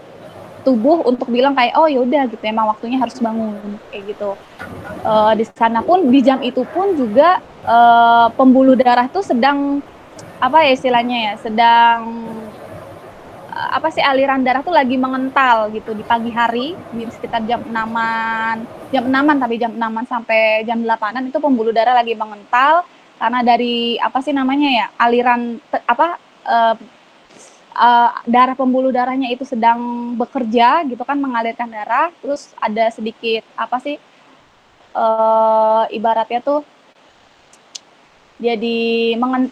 tubuh 0.65 1.05
untuk 1.07 1.29
bilang 1.29 1.53
kayak 1.53 1.77
oh 1.77 1.85
yaudah 1.85 2.25
gitu. 2.33 2.41
Emang 2.41 2.73
waktunya 2.73 2.97
harus 2.97 3.21
bangun 3.21 3.77
kayak 3.93 4.17
gitu. 4.17 4.33
Uh, 5.05 5.37
di 5.37 5.45
sana 5.53 5.85
pun 5.85 6.09
di 6.09 6.21
jam 6.25 6.41
itu 6.41 6.65
pun 6.73 6.97
juga 6.97 7.45
uh, 7.69 8.33
pembuluh 8.33 8.81
darah 8.81 9.13
tuh 9.13 9.21
sedang 9.21 9.85
apa 10.41 10.65
ya 10.69 10.71
istilahnya 10.77 11.17
ya 11.17 11.35
sedang 11.41 12.01
apa 13.57 13.89
sih 13.89 14.05
aliran 14.05 14.45
darah 14.45 14.61
tuh 14.61 14.75
lagi 14.75 15.01
mengental 15.01 15.73
gitu 15.73 15.97
di 15.97 16.05
pagi 16.05 16.29
hari 16.29 16.77
di 16.93 17.09
sekitar 17.09 17.41
jam 17.49 17.65
enaman 17.65 18.69
jam 18.93 19.09
enaman 19.09 19.37
tapi 19.41 19.57
jam 19.57 19.73
enaman 19.73 20.05
sampai 20.05 20.63
jam 20.69 20.85
delapanan 20.85 21.25
itu 21.25 21.41
pembuluh 21.41 21.73
darah 21.73 21.97
lagi 21.97 22.13
mengental 22.13 22.85
karena 23.17 23.41
dari 23.41 23.97
apa 23.97 24.19
sih 24.21 24.37
namanya 24.37 24.69
ya 24.69 24.87
aliran 25.01 25.57
apa 25.89 26.21
uh, 26.45 26.77
uh, 27.77 28.11
darah 28.29 28.53
pembuluh 28.53 28.93
darahnya 28.93 29.33
itu 29.33 29.49
sedang 29.49 30.13
bekerja 30.21 30.85
gitu 30.85 31.01
kan 31.01 31.17
mengalirkan 31.17 31.69
darah 31.73 32.13
terus 32.21 32.53
ada 32.61 32.93
sedikit 32.93 33.41
apa 33.57 33.81
sih 33.81 33.97
uh, 34.93 35.89
ibaratnya 35.89 36.45
tuh 36.45 36.61
jadi 38.37 39.17
mengen, 39.17 39.49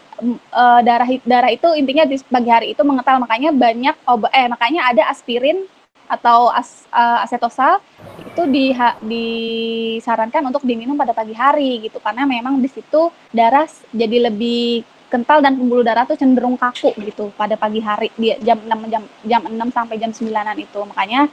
uh, 0.53 0.81
darah 0.85 1.09
darah 1.25 1.51
itu 1.53 1.69
intinya 1.73 2.05
di 2.05 2.21
pagi 2.29 2.51
hari 2.53 2.67
itu 2.77 2.83
mengental 2.85 3.17
makanya 3.21 3.51
banyak 3.51 3.97
obat 4.05 4.31
eh 4.37 4.49
makanya 4.49 4.93
ada 4.93 5.03
aspirin 5.09 5.65
atau 6.05 6.53
as, 6.53 6.85
uh, 6.93 7.25
asetosal 7.25 7.81
itu 8.21 8.43
di, 8.53 8.77
disarankan 9.01 10.45
untuk 10.45 10.61
diminum 10.69 11.01
pada 11.01 11.17
pagi 11.17 11.33
hari 11.33 11.89
gitu 11.89 11.97
karena 11.97 12.29
memang 12.29 12.61
di 12.61 12.69
situ 12.69 13.09
darah 13.33 13.65
jadi 13.89 14.29
lebih 14.29 14.85
kental 15.15 15.39
dan 15.39 15.55
pembuluh 15.55 15.87
darah 15.87 16.03
tuh 16.03 16.19
cenderung 16.19 16.59
kaku 16.59 16.91
gitu 17.07 17.31
pada 17.39 17.55
pagi 17.55 17.79
hari 17.79 18.11
di 18.19 18.35
jam 18.43 18.59
6 18.59 18.91
jam 18.91 19.03
jam 19.23 19.43
6 19.47 19.71
sampai 19.71 19.97
jam 20.03 20.11
9-an 20.11 20.59
itu. 20.59 20.81
Makanya 20.83 21.31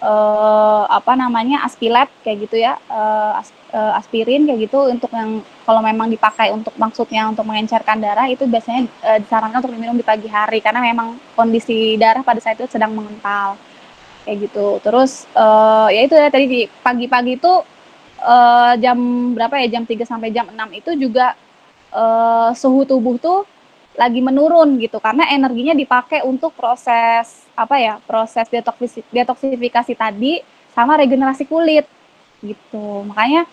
uh, 0.00 0.88
apa 0.88 1.12
namanya 1.20 1.60
aspilat 1.68 2.08
kayak 2.24 2.48
gitu 2.48 2.64
ya 2.64 2.80
uh, 2.88 3.44
as, 3.44 3.52
uh, 3.76 4.00
aspirin 4.00 4.48
kayak 4.48 4.72
gitu 4.72 4.88
untuk 4.88 5.12
yang 5.12 5.44
kalau 5.70 5.86
memang 5.86 6.10
dipakai 6.10 6.50
untuk 6.50 6.74
maksudnya 6.74 7.30
untuk 7.30 7.46
mengencerkan 7.46 8.02
darah 8.02 8.26
itu 8.26 8.42
biasanya 8.42 8.90
uh, 9.06 9.22
disarankan 9.22 9.62
untuk 9.62 9.70
diminum 9.70 9.94
di 9.94 10.02
pagi 10.02 10.26
hari. 10.26 10.58
Karena 10.58 10.82
memang 10.82 11.14
kondisi 11.38 11.94
darah 11.94 12.26
pada 12.26 12.42
saat 12.42 12.58
itu 12.58 12.66
sedang 12.66 12.90
mengental. 12.90 13.54
Kayak 14.26 14.50
gitu. 14.50 14.82
Terus 14.82 15.30
uh, 15.38 15.86
ya 15.94 16.10
itu 16.10 16.18
ya 16.18 16.26
tadi 16.26 16.46
di 16.50 16.60
pagi-pagi 16.66 17.38
itu 17.38 17.62
uh, 18.18 18.74
jam 18.82 18.98
berapa 19.38 19.62
ya? 19.62 19.78
Jam 19.78 19.86
3 19.86 19.94
sampai 20.02 20.34
jam 20.34 20.50
6 20.50 20.58
itu 20.74 20.90
juga 20.98 21.38
uh, 21.94 22.50
suhu 22.50 22.82
tubuh 22.82 23.14
tuh 23.22 23.46
lagi 23.94 24.18
menurun 24.18 24.74
gitu. 24.82 24.98
Karena 24.98 25.30
energinya 25.30 25.78
dipakai 25.78 26.26
untuk 26.26 26.50
proses 26.58 27.46
apa 27.54 27.78
ya? 27.78 28.02
Proses 28.10 28.50
detoksifikasi 29.14 29.94
tadi 29.94 30.42
sama 30.74 30.98
regenerasi 30.98 31.46
kulit 31.46 31.86
gitu. 32.42 33.06
Makanya 33.06 33.46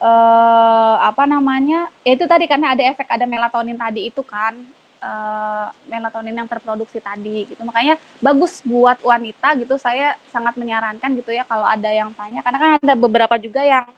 eh, 0.00 0.96
apa 1.00 1.24
namanya 1.28 1.92
ya 2.00 2.16
itu 2.16 2.24
tadi 2.24 2.48
karena 2.48 2.72
ada 2.72 2.82
efek 2.88 3.06
ada 3.06 3.28
melatonin 3.28 3.76
tadi 3.76 4.08
itu 4.08 4.24
kan 4.24 4.56
uh, 5.00 5.66
melatonin 5.88 6.36
yang 6.36 6.48
terproduksi 6.48 7.00
tadi 7.00 7.48
gitu. 7.48 7.62
Makanya 7.64 7.96
bagus 8.20 8.60
buat 8.62 9.00
wanita 9.00 9.56
gitu. 9.58 9.74
Saya 9.80 10.16
sangat 10.30 10.54
menyarankan 10.60 11.10
gitu 11.18 11.32
ya 11.34 11.44
kalau 11.48 11.64
ada 11.66 11.88
yang 11.90 12.12
tanya 12.14 12.44
karena 12.44 12.58
kan 12.60 12.70
ada 12.80 12.94
beberapa 12.94 13.34
juga 13.40 13.64
yang 13.64 13.88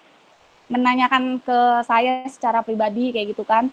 menanyakan 0.71 1.42
ke 1.42 1.59
saya 1.85 2.25
secara 2.30 2.64
pribadi 2.64 3.12
kayak 3.12 3.37
gitu 3.37 3.44
kan. 3.44 3.68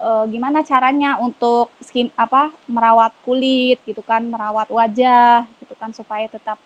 Uh, 0.00 0.24
gimana 0.32 0.64
caranya 0.64 1.20
untuk 1.20 1.68
skin 1.84 2.08
apa 2.16 2.48
merawat 2.64 3.12
kulit 3.20 3.76
gitu 3.84 4.00
kan, 4.00 4.24
merawat 4.24 4.72
wajah 4.72 5.44
gitu 5.60 5.76
kan 5.76 5.92
supaya 5.92 6.24
tetap 6.24 6.56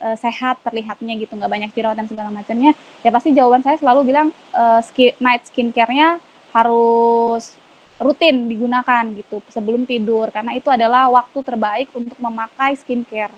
uh, 0.00 0.16
sehat 0.16 0.58
terlihatnya 0.64 1.14
gitu 1.20 1.36
nggak 1.36 1.52
banyak 1.52 1.70
jerawat 1.76 1.96
dan 2.00 2.08
segala 2.08 2.32
macamnya 2.32 2.72
ya 3.04 3.10
pasti 3.12 3.36
jawaban 3.36 3.62
saya 3.62 3.76
selalu 3.78 4.10
bilang 4.10 4.28
uh, 4.56 4.80
skin, 4.82 5.14
night 5.20 5.46
skincare-nya 5.46 6.18
harus 6.50 7.54
rutin 8.00 8.48
digunakan 8.48 9.04
gitu 9.12 9.44
sebelum 9.52 9.84
tidur 9.84 10.32
karena 10.32 10.56
itu 10.56 10.72
adalah 10.72 11.12
waktu 11.12 11.38
terbaik 11.44 11.92
untuk 11.92 12.16
memakai 12.16 12.72
skincare 12.80 13.36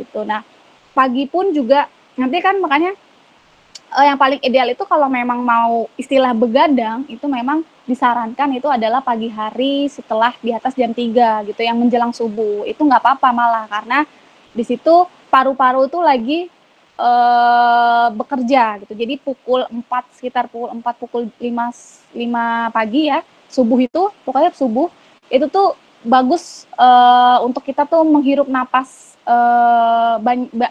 gitu. 0.00 0.24
Nah 0.24 0.40
pagi 0.96 1.28
pun 1.28 1.52
juga 1.52 1.86
nanti 2.16 2.40
kan 2.40 2.56
makanya 2.56 2.96
uh, 3.92 4.04
yang 4.04 4.16
paling 4.16 4.40
ideal 4.40 4.68
itu 4.72 4.84
kalau 4.88 5.12
memang 5.12 5.44
mau 5.44 5.86
istilah 6.00 6.32
begadang 6.32 7.04
itu 7.06 7.24
memang 7.28 7.64
disarankan 7.84 8.56
itu 8.56 8.68
adalah 8.70 9.04
pagi 9.04 9.28
hari 9.28 9.90
setelah 9.92 10.32
di 10.40 10.54
atas 10.54 10.72
jam 10.72 10.94
3 10.94 11.52
gitu 11.52 11.60
yang 11.60 11.76
menjelang 11.76 12.16
subuh. 12.16 12.64
Itu 12.64 12.88
nggak 12.88 13.02
apa-apa 13.02 13.28
malah 13.34 13.64
karena 13.68 14.08
di 14.56 14.64
situ 14.64 15.04
paru-paru 15.32 15.88
itu 15.88 15.98
lagi 16.04 16.40
uh, 17.00 18.12
bekerja 18.12 18.84
gitu. 18.84 18.92
Jadi 18.92 19.14
pukul 19.16 19.64
4 19.64 20.16
sekitar 20.20 20.52
pukul 20.52 20.76
4 20.76 21.00
pukul 21.00 21.22
5 21.40 22.12
5 22.12 22.76
pagi 22.76 23.08
ya, 23.08 23.24
subuh 23.48 23.80
itu 23.80 24.12
pokoknya 24.28 24.52
subuh 24.52 24.92
itu 25.32 25.48
tuh 25.48 25.72
bagus 26.04 26.68
uh, 26.76 27.40
untuk 27.40 27.64
kita 27.64 27.88
tuh 27.88 28.04
menghirup 28.04 28.50
napas 28.50 29.16
uh, 29.24 30.20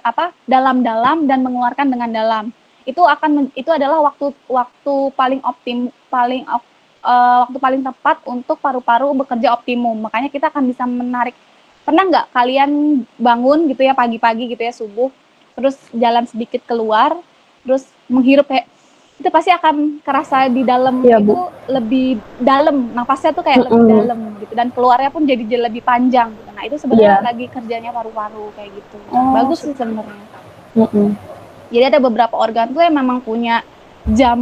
apa 0.05 0.35
dalam-dalam 0.45 1.25
dan 1.25 1.41
mengeluarkan 1.41 1.87
dengan 1.89 2.09
dalam. 2.13 2.45
Itu 2.85 3.01
akan 3.05 3.49
itu 3.57 3.69
adalah 3.73 4.13
waktu 4.13 4.29
waktu 4.45 4.93
paling 5.17 5.41
optim 5.41 5.89
paling 6.13 6.45
uh, 6.49 6.61
waktu 7.47 7.57
paling 7.57 7.81
tepat 7.81 8.21
untuk 8.29 8.61
paru-paru 8.61 9.09
bekerja 9.17 9.53
optimum. 9.53 10.05
Makanya 10.05 10.29
kita 10.29 10.53
akan 10.53 10.69
bisa 10.69 10.85
menarik 10.85 11.33
pernah 11.81 12.03
nggak 12.07 12.25
kalian 12.33 12.71
bangun 13.17 13.69
gitu 13.69 13.81
ya 13.81 13.93
pagi-pagi 13.97 14.53
gitu 14.53 14.61
ya 14.61 14.73
subuh 14.73 15.09
terus 15.57 15.77
jalan 15.91 16.25
sedikit 16.29 16.61
keluar 16.65 17.17
terus 17.65 17.85
menghirup 18.09 18.45
kayak 18.50 18.69
itu 19.21 19.29
pasti 19.29 19.53
akan 19.53 20.01
kerasa 20.01 20.50
di 20.50 20.65
dalam 20.65 21.05
ya, 21.05 21.21
itu 21.21 21.29
Bu. 21.29 21.53
lebih 21.69 22.17
dalam 22.41 22.89
nafasnya 22.97 23.38
tuh 23.38 23.45
kayak 23.45 23.61
mm 23.61 23.65
-hmm. 23.69 23.77
lebih 23.77 23.93
dalam 24.01 24.19
gitu 24.41 24.53
dan 24.57 24.67
keluarnya 24.73 25.09
pun 25.13 25.23
jadi 25.29 25.43
lebih 25.45 25.85
panjang 25.85 26.33
gitu 26.33 26.50
nah 26.57 26.63
itu 26.65 26.75
sebenarnya 26.81 27.21
yeah. 27.21 27.21
lagi 27.21 27.45
kerjanya 27.45 27.89
paru-paru 27.93 28.50
kayak 28.57 28.69
gitu 28.73 28.97
oh, 29.13 29.29
bagus 29.38 29.61
sih 29.61 29.77
sebenarnya 29.77 30.25
mm 30.73 30.88
-hmm. 30.89 31.07
jadi 31.69 31.93
ada 31.93 32.00
beberapa 32.01 32.33
organ 32.33 32.73
tuh 32.73 32.81
yang 32.81 32.97
memang 32.97 33.21
punya 33.21 33.61
jam 34.10 34.39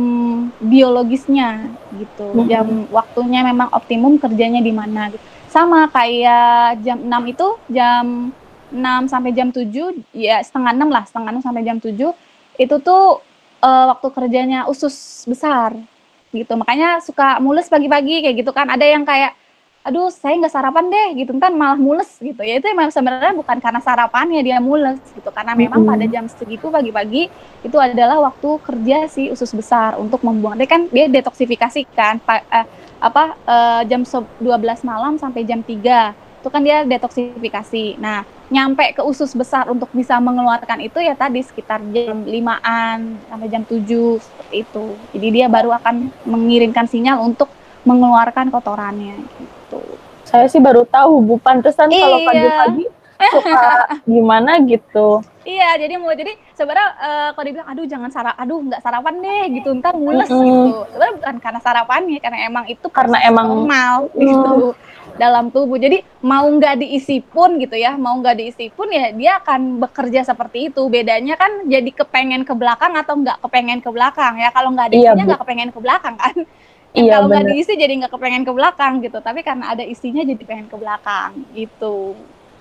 biologisnya 0.63 1.67
gitu. 1.99 2.31
Mm 2.31 2.39
-hmm. 2.39 2.47
jam 2.47 2.67
waktunya 2.95 3.41
memang 3.43 3.67
optimum 3.75 4.15
kerjanya 4.15 4.63
di 4.63 4.71
mana 4.71 5.11
gitu. 5.11 5.21
Sama 5.49 5.89
kayak 5.89 6.79
jam 6.85 7.01
6 7.03 7.33
itu 7.33 7.47
jam 7.73 8.29
6 8.69 9.11
sampai 9.11 9.31
jam 9.33 9.49
7 9.49 9.65
ya 10.13 10.39
setengah 10.45 10.71
6 10.77 10.93
lah 10.93 11.03
setengah 11.09 11.31
6 11.41 11.47
sampai 11.49 11.61
jam 11.65 11.77
7 11.81 11.89
itu 12.59 12.75
tuh 12.83 13.23
uh, 13.63 13.85
waktu 13.95 14.07
kerjanya 14.13 14.59
usus 14.69 15.25
besar 15.27 15.75
gitu. 16.29 16.53
Makanya 16.53 17.01
suka 17.01 17.41
mules 17.41 17.67
pagi-pagi 17.67 18.21
kayak 18.23 18.35
gitu 18.45 18.51
kan. 18.53 18.69
Ada 18.69 18.85
yang 18.85 19.03
kayak 19.03 19.38
aduh 19.89 20.13
saya 20.13 20.37
nggak 20.37 20.53
sarapan 20.53 20.85
deh 20.85 21.09
gitu 21.25 21.33
kan 21.41 21.49
malah 21.49 21.73
mules 21.73 22.13
gitu 22.21 22.37
ya 22.45 22.61
itu 22.61 22.69
memang 22.69 22.93
sebenarnya 22.93 23.33
bukan 23.33 23.57
karena 23.57 23.81
sarapannya 23.81 24.41
dia 24.45 24.61
mules 24.61 25.01
gitu 25.17 25.33
karena 25.33 25.57
memang 25.57 25.81
mm 25.81 25.89
-hmm. 25.89 25.97
pada 25.97 26.05
jam 26.05 26.25
segitu 26.29 26.69
pagi-pagi 26.69 27.25
itu 27.65 27.77
adalah 27.81 28.21
waktu 28.29 28.49
kerja 28.61 29.09
si 29.09 29.33
usus 29.33 29.49
besar 29.49 29.97
untuk 29.97 30.21
membuang 30.21 30.53
dia 30.61 30.69
kan 30.69 30.85
dia 30.93 31.09
detoksifikasi 31.09 31.89
kan 31.97 32.21
uh, 32.21 32.65
apa 33.01 33.33
uh, 33.49 33.81
jam 33.89 34.05
12 34.05 34.45
malam 34.85 35.17
sampai 35.17 35.41
jam 35.41 35.65
3 35.65 36.29
itu 36.39 36.47
kan 36.47 36.63
dia 36.63 36.87
detoksifikasi. 36.87 37.99
Nah, 37.99 38.23
nyampe 38.47 38.95
ke 38.95 39.03
usus 39.03 39.35
besar 39.35 39.67
untuk 39.67 39.91
bisa 39.91 40.15
mengeluarkan 40.23 40.79
itu 40.79 40.95
ya 41.03 41.11
tadi 41.11 41.43
sekitar 41.43 41.83
jam 41.91 42.23
5-an 42.23 43.19
sampai 43.27 43.47
jam 43.51 43.63
7 43.67 43.83
seperti 44.23 44.55
itu. 44.63 44.85
Jadi 45.11 45.27
dia 45.35 45.51
baru 45.51 45.75
akan 45.75 46.07
mengirimkan 46.23 46.87
sinyal 46.87 47.19
untuk 47.27 47.51
mengeluarkan 47.89 48.53
kotorannya 48.53 49.17
gitu. 49.17 49.81
Saya 50.29 50.45
sih 50.45 50.61
baru 50.61 50.85
tahu 50.85 51.25
Bu 51.25 51.35
pantesan 51.41 51.89
iya. 51.89 52.05
kalau 52.05 52.19
pagi-pagi 52.29 52.85
suka 53.19 53.61
gimana 54.07 54.51
gitu. 54.63 55.19
Iya, 55.43 55.81
jadi 55.81 55.97
mau 55.97 56.13
jadi 56.13 56.37
sebenarnya 56.53 56.89
uh, 57.01 57.29
kalau 57.33 57.45
dibilang 57.49 57.69
aduh 57.73 57.85
jangan 57.89 58.09
sarap, 58.13 58.35
aduh 58.37 58.59
nggak 58.63 58.81
sarapan 58.85 59.15
deh 59.17 59.43
gitu, 59.59 59.69
ntar 59.81 59.97
mules 59.97 60.29
mm 60.29 60.37
-hmm. 60.37 60.45
gitu. 60.45 60.77
Sebenarnya 60.93 61.13
bukan 61.17 61.35
karena 61.41 61.59
sarapannya, 61.59 62.17
karena 62.21 62.39
emang 62.45 62.65
itu 62.69 62.87
karena 62.87 63.17
emang 63.25 63.47
normal 63.49 64.13
mm. 64.13 64.19
gitu 64.21 64.55
dalam 65.17 65.49
tubuh. 65.49 65.75
Jadi 65.81 66.05
mau 66.21 66.45
nggak 66.45 66.85
diisi 66.85 67.19
pun 67.19 67.57
gitu 67.57 67.75
ya, 67.75 67.97
mau 67.97 68.13
nggak 68.21 68.35
diisi 68.39 68.69
pun 68.71 68.87
ya 68.93 69.11
dia 69.11 69.41
akan 69.41 69.81
bekerja 69.83 70.21
seperti 70.23 70.69
itu. 70.69 70.85
Bedanya 70.87 71.35
kan 71.35 71.65
jadi 71.65 71.91
kepengen 71.91 72.45
ke 72.45 72.53
belakang 72.53 72.93
atau 72.93 73.17
nggak 73.17 73.41
kepengen 73.43 73.79
ke 73.81 73.89
belakang 73.89 74.37
ya. 74.37 74.53
Kalau 74.53 74.69
nggak 74.71 74.93
ada 74.93 74.95
iya, 74.95 75.11
nggak 75.17 75.41
kepengen 75.43 75.73
ke 75.73 75.79
belakang 75.81 76.15
kan. 76.15 76.35
Iya, 76.97 77.21
kalau 77.21 77.27
nggak 77.29 77.45
diisi 77.53 77.73
jadi 77.77 77.93
nggak 78.03 78.11
kepengen 78.13 78.43
ke 78.45 78.53
belakang 78.53 78.93
gitu. 79.03 79.17
Tapi 79.21 79.39
karena 79.45 79.73
ada 79.73 79.83
isinya 79.85 80.23
jadi 80.25 80.43
pengen 80.43 80.67
ke 80.67 80.77
belakang 80.77 81.31
gitu. 81.53 82.17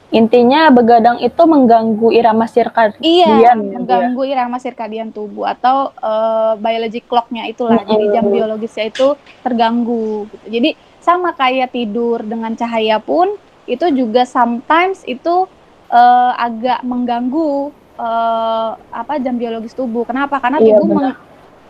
Intinya 0.08 0.72
begadang 0.72 1.20
itu 1.20 1.42
mengganggu 1.44 2.08
irama 2.16 2.48
sirkadian. 2.48 3.04
Iya, 3.04 3.28
ya, 3.44 3.52
mengganggu 3.52 4.22
ya. 4.24 4.40
irama 4.40 4.56
sirkadian 4.56 5.12
tubuh 5.12 5.44
atau 5.44 5.92
uh, 6.00 6.56
biologic 6.56 7.04
clock-nya 7.04 7.44
itulah. 7.44 7.76
Mm 7.76 7.84
-hmm. 7.84 7.92
Jadi 7.92 8.04
jam 8.16 8.24
biologisnya 8.32 8.84
itu 8.88 9.08
terganggu 9.44 10.24
gitu. 10.32 10.44
Jadi 10.48 10.70
sama 11.04 11.36
kayak 11.36 11.76
tidur 11.76 12.24
dengan 12.24 12.56
cahaya 12.56 12.96
pun 13.00 13.36
itu 13.68 13.84
juga 13.92 14.24
sometimes 14.24 15.04
itu 15.04 15.44
uh, 15.92 16.32
agak 16.40 16.80
mengganggu 16.88 17.68
uh, 18.00 18.80
apa 18.88 19.20
jam 19.20 19.36
biologis 19.36 19.76
tubuh. 19.76 20.08
Kenapa? 20.08 20.40
Karena 20.40 20.56
iya, 20.64 20.72
tubuh 20.72 20.88
meng 20.88 21.27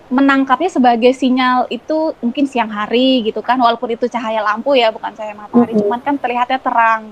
menangkapnya 0.09 0.73
sebagai 0.73 1.13
sinyal 1.13 1.69
itu 1.69 2.17
mungkin 2.25 2.49
siang 2.49 2.73
hari 2.73 3.29
gitu 3.29 3.45
kan 3.45 3.61
walaupun 3.61 3.93
itu 3.93 4.09
cahaya 4.09 4.41
lampu 4.41 4.73
ya 4.73 4.89
bukan 4.89 5.13
cahaya 5.13 5.37
matahari 5.37 5.73
mm 5.73 5.77
-hmm. 5.77 5.83
cuman 5.85 6.01
kan 6.01 6.15
terlihatnya 6.17 6.61
terang. 6.61 7.03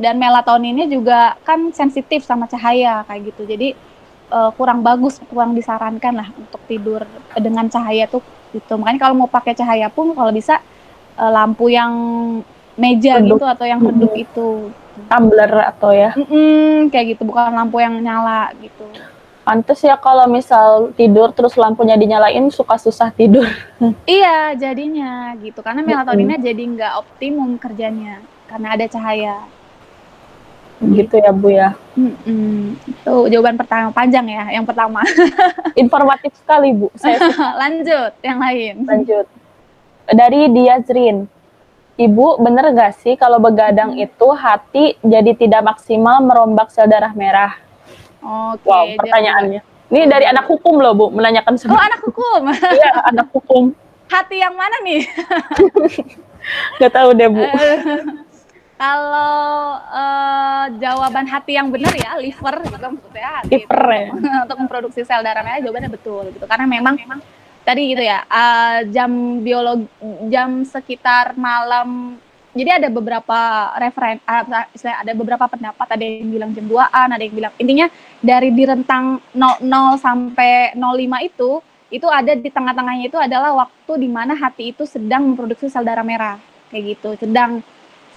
Dan 0.00 0.16
melatoninnya 0.16 0.88
juga 0.88 1.36
kan 1.44 1.70
sensitif 1.70 2.24
sama 2.24 2.48
cahaya 2.50 3.04
kayak 3.06 3.30
gitu. 3.30 3.46
Jadi 3.46 3.68
uh, 4.32 4.50
kurang 4.56 4.82
bagus 4.82 5.22
kurang 5.30 5.54
disarankan 5.54 6.24
lah 6.24 6.28
untuk 6.34 6.58
tidur 6.66 7.06
dengan 7.38 7.70
cahaya 7.70 8.10
tuh 8.10 8.24
gitu. 8.50 8.74
Makanya 8.74 8.98
kalau 9.06 9.14
mau 9.14 9.30
pakai 9.30 9.54
cahaya 9.54 9.86
pun 9.86 10.16
kalau 10.16 10.34
bisa 10.34 10.58
uh, 11.20 11.30
lampu 11.30 11.70
yang 11.70 11.92
meja 12.74 13.22
redup. 13.22 13.38
gitu 13.38 13.44
atau 13.46 13.66
yang 13.68 13.78
redup 13.78 14.10
mm 14.10 14.18
-hmm. 14.18 14.26
itu. 14.26 14.48
Tumbler 15.06 15.52
atau 15.62 15.90
ya? 15.94 16.10
Mm 16.18 16.26
-mm, 16.26 16.74
kayak 16.90 17.06
gitu. 17.14 17.22
Bukan 17.22 17.54
lampu 17.54 17.78
yang 17.78 17.94
nyala 18.02 18.50
gitu 18.58 18.82
Pantes 19.48 19.80
ya 19.80 19.96
kalau 19.96 20.28
misal 20.28 20.92
tidur 20.92 21.32
terus 21.32 21.56
lampunya 21.56 21.96
dinyalain 21.96 22.52
suka 22.52 22.76
susah 22.76 23.08
tidur. 23.08 23.48
iya 24.04 24.52
jadinya 24.52 25.32
gitu 25.40 25.64
karena 25.64 25.80
melatoninnya 25.80 26.36
mm 26.36 26.44
-hmm. 26.44 26.50
jadi 26.52 26.62
nggak 26.76 26.92
optimum 27.00 27.56
kerjanya 27.56 28.20
karena 28.44 28.76
ada 28.76 28.84
cahaya 28.84 29.48
gitu 30.78 31.18
ya 31.18 31.30
Bu 31.34 31.48
ya. 31.50 31.74
Hmm, 31.98 32.78
itu 32.86 33.14
jawaban 33.34 33.58
pertama 33.58 33.90
panjang 33.90 34.26
ya, 34.30 34.44
yang 34.54 34.62
pertama. 34.62 35.02
Informatif 35.82 36.30
sekali 36.38 36.70
Bu. 36.70 36.86
Saya 36.94 37.18
Lanjut, 37.66 38.12
yang 38.22 38.38
lain. 38.38 38.74
Lanjut. 38.86 39.26
Dari 40.06 40.40
Diazrin. 40.54 41.26
Ibu, 41.98 42.38
bener 42.38 42.70
gak 42.78 43.02
sih 43.02 43.18
kalau 43.18 43.42
begadang 43.42 43.98
itu 43.98 44.28
hati 44.30 44.94
jadi 45.02 45.34
tidak 45.34 45.66
maksimal 45.66 46.22
merombak 46.22 46.70
sel 46.70 46.86
darah 46.86 47.10
merah? 47.10 47.58
Oke. 48.22 48.66
Wow, 48.66 48.86
pertanyaannya. 48.98 49.60
Ini 49.88 50.04
dari 50.04 50.26
anak 50.28 50.44
hukum 50.44 50.84
loh, 50.84 50.92
Bu, 50.92 51.06
menanyakan 51.08 51.56
sebenarnya. 51.56 51.80
Oh, 51.80 51.88
anak 51.88 52.00
hukum? 52.04 52.40
Iya, 52.76 52.92
anak 53.08 53.28
hukum. 53.32 53.64
Hati 54.08 54.36
yang 54.40 54.54
mana 54.56 54.76
nih? 54.84 55.00
Gak 56.80 56.92
tahu 56.92 57.16
deh, 57.16 57.28
Bu. 57.32 57.44
Kalau 58.78 59.34
uh, 59.90 60.64
jawaban 60.78 61.26
hati 61.26 61.58
yang 61.58 61.72
benar 61.74 61.90
ya 61.98 62.14
liver 62.14 62.62
gitu 62.62 62.78
maksudnya 62.78 63.42
hati 63.42 63.66
liver 63.66 63.82
ya. 63.90 64.06
untuk 64.46 64.58
memproduksi 64.62 65.02
sel 65.02 65.18
darah 65.26 65.42
merah 65.42 65.58
jawabannya 65.58 65.90
betul 65.90 66.30
gitu 66.30 66.46
karena 66.46 66.62
memang 66.70 66.94
memang 66.94 67.18
tadi 67.66 67.90
gitu 67.90 68.06
ya 68.06 68.22
uh, 68.30 68.86
jam 68.86 69.42
biologi 69.42 69.90
jam 70.30 70.62
sekitar 70.62 71.34
malam 71.34 72.22
jadi 72.58 72.82
ada 72.82 72.88
beberapa 72.90 73.38
referen 73.78 74.18
uh, 74.26 74.66
ada 74.74 75.12
beberapa 75.14 75.44
pendapat 75.46 75.86
ada 75.94 76.02
yang 76.02 76.28
bilang 76.34 76.50
jam 76.50 76.66
2-an 76.66 77.08
ada 77.14 77.22
yang 77.22 77.34
bilang 77.38 77.52
intinya 77.54 77.86
dari 78.18 78.50
di 78.50 78.64
rentang 78.66 79.22
00 79.30 79.62
sampai 80.02 80.74
05 80.74 81.30
itu 81.30 81.50
itu 81.88 82.06
ada 82.10 82.34
di 82.34 82.50
tengah-tengahnya 82.50 83.06
itu 83.08 83.16
adalah 83.16 83.64
waktu 83.64 83.92
di 84.02 84.08
mana 84.10 84.34
hati 84.34 84.74
itu 84.74 84.84
sedang 84.84 85.32
memproduksi 85.32 85.70
sel 85.70 85.86
darah 85.86 86.04
merah 86.04 86.36
kayak 86.68 86.98
gitu 86.98 87.14
sedang 87.22 87.62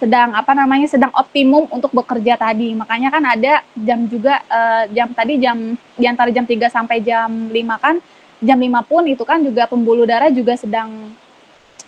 sedang 0.02 0.34
apa 0.34 0.58
namanya 0.58 0.90
sedang 0.90 1.14
optimum 1.14 1.70
untuk 1.70 1.94
bekerja 1.94 2.34
tadi. 2.34 2.74
Makanya 2.74 3.14
kan 3.14 3.22
ada 3.22 3.62
jam 3.78 4.10
juga 4.10 4.42
uh, 4.50 4.90
jam 4.90 5.14
tadi 5.14 5.38
jam 5.38 5.78
di 5.78 6.06
antara 6.10 6.34
jam 6.34 6.42
3 6.42 6.58
sampai 6.74 7.06
jam 7.06 7.30
5 7.30 7.54
kan 7.78 8.02
jam 8.42 8.58
5 8.58 8.90
pun 8.90 9.04
itu 9.06 9.22
kan 9.22 9.38
juga 9.46 9.70
pembuluh 9.70 10.10
darah 10.10 10.34
juga 10.34 10.58
sedang 10.58 11.14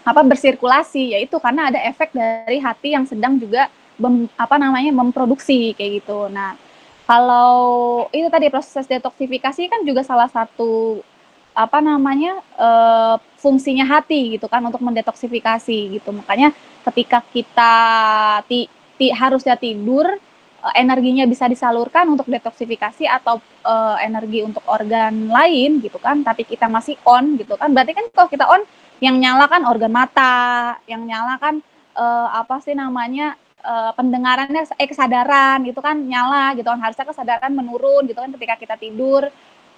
apa 0.04 0.22
bersirkulasi 0.22 1.16
yaitu 1.16 1.40
karena 1.40 1.72
ada 1.72 1.80
efek 1.80 2.12
dari 2.12 2.60
hati 2.60 2.92
yang 2.92 3.08
sedang 3.08 3.40
juga 3.40 3.72
bem, 3.96 4.28
apa 4.36 4.60
namanya 4.60 4.92
memproduksi 4.92 5.72
kayak 5.74 6.04
gitu. 6.04 6.28
Nah, 6.28 6.60
kalau 7.08 8.06
itu 8.12 8.28
tadi 8.28 8.52
proses 8.52 8.84
detoksifikasi 8.88 9.62
kan 9.72 9.82
juga 9.88 10.04
salah 10.04 10.28
satu 10.28 11.00
apa 11.54 11.80
namanya 11.80 12.42
uh, 12.58 13.16
fungsinya 13.38 13.86
hati 13.86 14.36
gitu 14.36 14.50
kan 14.52 14.60
untuk 14.66 14.84
mendetoksifikasi 14.84 15.78
gitu. 16.00 16.10
Makanya 16.12 16.52
ketika 16.92 17.24
kita 17.32 17.74
ti, 18.50 18.68
ti, 19.00 19.08
harusnya 19.14 19.56
tidur 19.56 20.20
uh, 20.64 20.74
energinya 20.76 21.24
bisa 21.30 21.48
disalurkan 21.48 22.10
untuk 22.12 22.28
detoksifikasi 22.28 23.06
atau 23.08 23.40
uh, 23.64 23.96
energi 24.04 24.44
untuk 24.44 24.64
organ 24.66 25.30
lain 25.30 25.84
gitu 25.84 26.00
kan 26.00 26.24
tapi 26.24 26.48
kita 26.48 26.72
masih 26.72 26.96
on 27.04 27.36
gitu 27.36 27.60
kan 27.60 27.70
berarti 27.76 27.92
kan 27.92 28.06
kalau 28.16 28.30
kita 28.32 28.48
on 28.48 28.64
yang 29.04 29.20
nyala 29.20 29.52
kan 29.52 29.68
organ 29.68 29.92
mata 29.92 30.80
yang 30.88 31.04
nyala 31.04 31.36
kan 31.36 31.60
uh, 32.00 32.28
apa 32.40 32.64
sih 32.64 32.72
namanya 32.72 33.36
uh, 33.60 33.92
pendengarannya 34.00 34.64
eh 34.80 34.88
kesadaran 34.88 35.60
gitu 35.68 35.84
kan 35.84 36.00
nyala 36.00 36.56
gitu 36.56 36.68
kan. 36.72 36.80
Harusnya 36.80 37.12
kesadaran 37.12 37.52
menurun 37.52 38.08
gitu 38.08 38.20
kan 38.24 38.32
ketika 38.32 38.56
kita 38.56 38.76
tidur. 38.80 39.28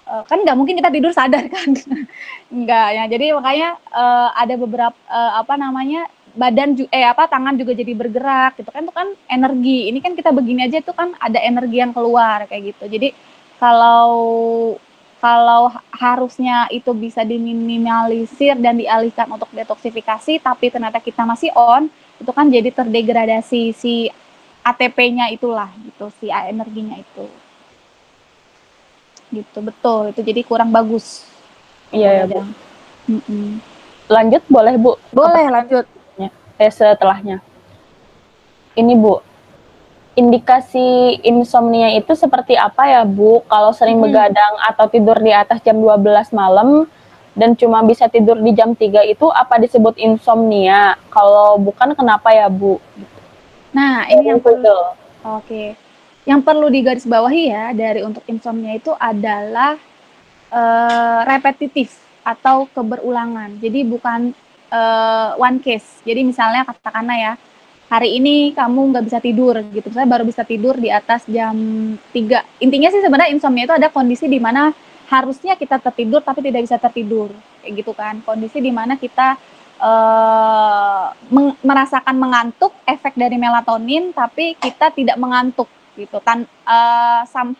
Uh, 0.06 0.22
kan 0.22 0.38
nggak 0.38 0.54
mungkin 0.54 0.78
kita 0.78 0.94
tidur 0.94 1.10
sadar 1.10 1.42
kan. 1.54 1.74
Nggak 2.54 2.88
ya. 2.94 3.04
Jadi 3.10 3.26
makanya 3.34 3.70
uh, 3.90 4.30
ada 4.38 4.54
beberapa 4.54 4.98
uh, 5.10 5.42
apa 5.42 5.54
namanya 5.58 6.06
badan 6.36 6.76
eh 6.92 7.02
apa 7.02 7.26
tangan 7.26 7.58
juga 7.58 7.74
jadi 7.74 7.92
bergerak 7.98 8.62
gitu 8.62 8.70
kan. 8.70 8.86
Itu 8.86 8.94
kan 8.94 9.08
energi. 9.26 9.90
Ini 9.90 9.98
kan 9.98 10.14
kita 10.14 10.30
begini 10.30 10.70
aja 10.70 10.78
itu 10.78 10.94
kan 10.94 11.18
ada 11.18 11.42
energi 11.42 11.82
yang 11.82 11.90
keluar 11.90 12.46
kayak 12.46 12.78
gitu. 12.78 12.86
Jadi 12.86 13.10
kalau 13.58 14.14
kalau 15.26 15.74
harusnya 15.90 16.70
itu 16.70 16.94
bisa 16.94 17.26
diminimalisir 17.26 18.54
dan 18.62 18.78
dialihkan 18.78 19.26
untuk 19.26 19.50
detoksifikasi 19.50 20.38
tapi 20.38 20.70
ternyata 20.70 21.02
kita 21.02 21.26
masih 21.26 21.50
on 21.50 21.90
itu 22.22 22.30
kan 22.30 22.46
jadi 22.46 22.70
terdegradasi 22.70 23.74
si 23.74 24.06
ATP-nya 24.62 25.34
itulah 25.34 25.66
gitu 25.82 26.14
si 26.22 26.30
energinya 26.30 26.94
itu. 26.94 27.26
Gitu 29.34 29.58
betul 29.58 30.14
itu 30.14 30.22
jadi 30.22 30.46
kurang 30.46 30.70
bagus. 30.70 31.26
Iya 31.90 32.22
ya 32.22 32.24
bu 32.30 32.40
mm 33.10 33.20
-mm. 33.26 33.50
lanjut 34.06 34.42
boleh 34.46 34.78
bu? 34.78 34.94
Boleh 35.10 35.50
lanjut. 35.50 35.86
Eh 36.56 36.70
setelahnya. 36.70 37.42
Ini 38.76 38.92
Bu, 38.94 39.25
indikasi 40.16 41.20
insomnia 41.22 41.92
itu 41.92 42.16
seperti 42.16 42.56
apa 42.56 42.88
ya 42.88 43.02
Bu? 43.04 43.44
Kalau 43.46 43.70
sering 43.76 44.00
hmm. 44.00 44.04
begadang 44.08 44.54
atau 44.64 44.88
tidur 44.88 45.20
di 45.20 45.30
atas 45.30 45.60
jam 45.60 45.76
12 45.76 46.32
malam 46.32 46.88
dan 47.36 47.52
cuma 47.52 47.84
bisa 47.84 48.08
tidur 48.08 48.40
di 48.40 48.56
jam 48.56 48.72
3 48.72 49.12
itu 49.12 49.28
apa 49.28 49.60
disebut 49.60 50.00
insomnia? 50.00 50.96
Kalau 51.12 51.60
bukan 51.60 51.92
kenapa 51.92 52.32
ya 52.32 52.48
Bu? 52.48 52.80
Nah, 53.76 54.08
ini 54.08 54.32
yang 54.32 54.40
perlu. 54.40 54.96
Oke. 55.36 55.44
Okay. 55.44 55.68
Yang 56.26 56.40
perlu 56.42 56.66
digarisbawahi 56.72 57.42
ya 57.52 57.64
dari 57.70 58.02
untuk 58.02 58.24
insomnia 58.26 58.74
itu 58.74 58.90
adalah 58.98 59.78
uh, 60.50 61.20
repetitif 61.28 61.92
atau 62.26 62.66
keberulangan. 62.72 63.62
Jadi 63.62 63.86
bukan 63.86 64.34
uh, 64.72 65.38
one 65.38 65.62
case. 65.62 66.02
Jadi 66.02 66.26
misalnya 66.26 66.66
katakanlah 66.66 67.14
ya, 67.14 67.32
hari 67.86 68.18
ini 68.18 68.50
kamu 68.52 68.94
nggak 68.94 69.04
bisa 69.06 69.18
tidur 69.22 69.54
gitu. 69.70 69.88
Saya 69.94 70.06
baru 70.06 70.26
bisa 70.26 70.42
tidur 70.42 70.74
di 70.74 70.90
atas 70.90 71.22
jam 71.30 71.54
3. 72.10 72.62
Intinya 72.62 72.88
sih 72.90 73.02
sebenarnya 73.02 73.30
insomnia 73.34 73.64
itu 73.66 73.74
ada 73.74 73.88
kondisi 73.90 74.26
di 74.26 74.42
mana 74.42 74.74
harusnya 75.06 75.54
kita 75.54 75.78
tertidur 75.78 76.22
tapi 76.22 76.42
tidak 76.42 76.66
bisa 76.66 76.76
tertidur. 76.82 77.30
Kayak 77.62 77.72
gitu 77.82 77.92
kan. 77.94 78.18
Kondisi 78.26 78.58
di 78.58 78.74
mana 78.74 78.98
kita 78.98 79.38
uh, 79.78 81.14
meng 81.30 81.54
merasakan 81.62 82.16
mengantuk 82.18 82.74
efek 82.86 83.14
dari 83.14 83.38
melatonin 83.38 84.10
tapi 84.10 84.58
kita 84.58 84.90
tidak 84.90 85.16
mengantuk 85.16 85.70
gitu. 85.94 86.18
Tan 86.26 86.42
uh, 86.66 87.22
some 87.30 87.54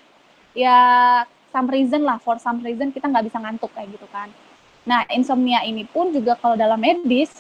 ya 0.59 1.23
some 1.55 1.71
reason 1.71 2.03
lah 2.03 2.19
for 2.19 2.37
some 2.43 2.59
reason 2.67 2.91
kita 2.91 3.07
nggak 3.07 3.31
bisa 3.31 3.39
ngantuk 3.39 3.71
kayak 3.73 3.95
gitu 3.95 4.11
kan. 4.11 4.27
Nah, 4.87 5.03
insomnia 5.11 5.67
ini 5.67 5.83
pun 5.83 6.15
juga 6.15 6.39
kalau 6.39 6.55
dalam 6.55 6.79
medis 6.79 7.35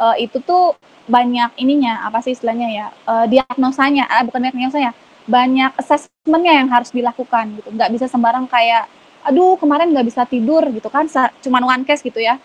uh, 0.00 0.16
itu 0.16 0.40
tuh 0.40 0.74
banyak 1.04 1.60
ininya 1.60 2.08
apa 2.08 2.24
sih 2.24 2.32
istilahnya 2.32 2.68
ya 2.72 2.86
uh, 3.04 3.26
diagnosanya, 3.28 4.08
uh, 4.08 4.24
bukan 4.24 4.48
diagnosanya, 4.48 4.96
banyak 5.28 5.70
assessmentnya 5.76 6.64
yang 6.64 6.68
harus 6.72 6.88
dilakukan 6.90 7.60
gitu. 7.60 7.68
Nggak 7.76 7.90
bisa 7.92 8.06
sembarang 8.08 8.48
kayak, 8.48 8.88
aduh 9.28 9.60
kemarin 9.60 9.92
nggak 9.92 10.08
bisa 10.08 10.24
tidur 10.24 10.64
gitu 10.72 10.88
kan, 10.88 11.04
cuman 11.44 11.62
one 11.68 11.84
case 11.84 12.00
gitu 12.00 12.18
ya. 12.18 12.40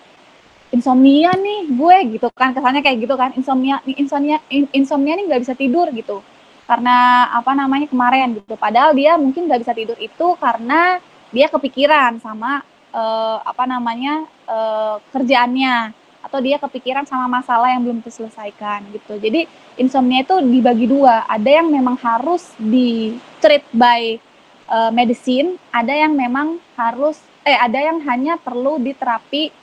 Insomnia 0.76 1.32
nih 1.32 1.72
gue 1.72 2.20
gitu 2.20 2.28
kan, 2.36 2.52
kesannya 2.52 2.84
kayak 2.84 2.98
gitu 3.08 3.16
kan, 3.16 3.32
insomnia, 3.40 3.80
insomnia, 3.88 4.44
insomnia 4.52 5.14
nih 5.16 5.26
nggak 5.32 5.42
bisa 5.48 5.56
tidur 5.56 5.88
gitu 5.96 6.20
karena 6.66 7.30
apa 7.30 7.54
namanya 7.54 7.86
kemarin 7.86 8.42
gitu. 8.42 8.58
Padahal 8.58 8.98
dia 8.98 9.16
mungkin 9.22 9.46
nggak 9.46 9.62
bisa 9.62 9.74
tidur 9.78 9.98
itu 10.02 10.28
karena 10.42 10.98
dia 11.30 11.46
kepikiran 11.46 12.18
sama 12.18 12.66
uh, 12.90 13.38
apa 13.46 13.64
namanya 13.70 14.26
uh, 14.50 14.98
kerjaannya 15.14 15.94
atau 16.26 16.42
dia 16.42 16.58
kepikiran 16.58 17.06
sama 17.06 17.30
masalah 17.30 17.70
yang 17.70 17.86
belum 17.86 18.02
terselesaikan 18.02 18.90
gitu. 18.90 19.22
Jadi 19.22 19.46
insomnia 19.78 20.26
itu 20.26 20.42
dibagi 20.42 20.90
dua, 20.90 21.22
ada 21.30 21.46
yang 21.46 21.70
memang 21.70 21.94
harus 22.02 22.50
di 22.58 23.14
treat 23.38 23.62
by 23.70 24.18
uh, 24.66 24.90
medicine, 24.90 25.62
ada 25.70 25.94
yang 25.94 26.18
memang 26.18 26.58
harus 26.74 27.22
eh 27.46 27.54
ada 27.54 27.78
yang 27.78 28.02
hanya 28.10 28.42
perlu 28.42 28.82
diterapi 28.82 29.54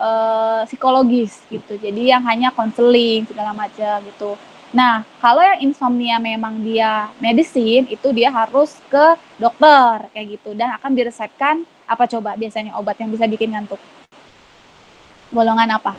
uh, 0.00 0.64
psikologis 0.64 1.44
gitu. 1.52 1.76
Jadi 1.76 2.08
yang 2.08 2.24
hanya 2.24 2.48
konseling 2.56 3.28
segala 3.28 3.52
macam 3.52 4.00
gitu. 4.08 4.32
Nah, 4.68 5.00
kalau 5.20 5.40
yang 5.40 5.72
insomnia 5.72 6.20
memang 6.20 6.60
dia 6.60 7.08
medicine 7.20 7.88
itu 7.88 8.08
dia 8.12 8.28
harus 8.28 8.76
ke 8.92 9.16
dokter 9.40 10.08
kayak 10.12 10.40
gitu 10.40 10.52
dan 10.52 10.76
akan 10.76 10.92
diresepkan 10.92 11.64
apa 11.88 12.04
coba 12.04 12.36
biasanya 12.36 12.76
obat 12.76 13.00
yang 13.00 13.08
bisa 13.08 13.24
bikin 13.24 13.56
ngantuk? 13.56 13.80
Golongan 15.28 15.68
apa? 15.76 15.92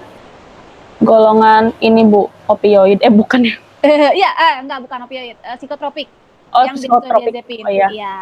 Golongan 0.99 1.71
ini 1.79 2.01
Bu, 2.03 2.27
opioid. 2.49 2.99
Eh 3.05 3.13
bukan 3.13 3.45
ya? 3.45 3.55
Iya, 4.19 4.29
eh, 4.35 4.53
enggak 4.59 4.83
bukan 4.83 5.07
opioid, 5.07 5.37
uh, 5.39 5.55
psikotropik. 5.55 6.11
Oh, 6.51 6.67
yang 6.67 6.75
psikotropik. 6.75 7.63
Oh, 7.63 7.71
iya. 7.71 7.87
iya. 7.93 8.17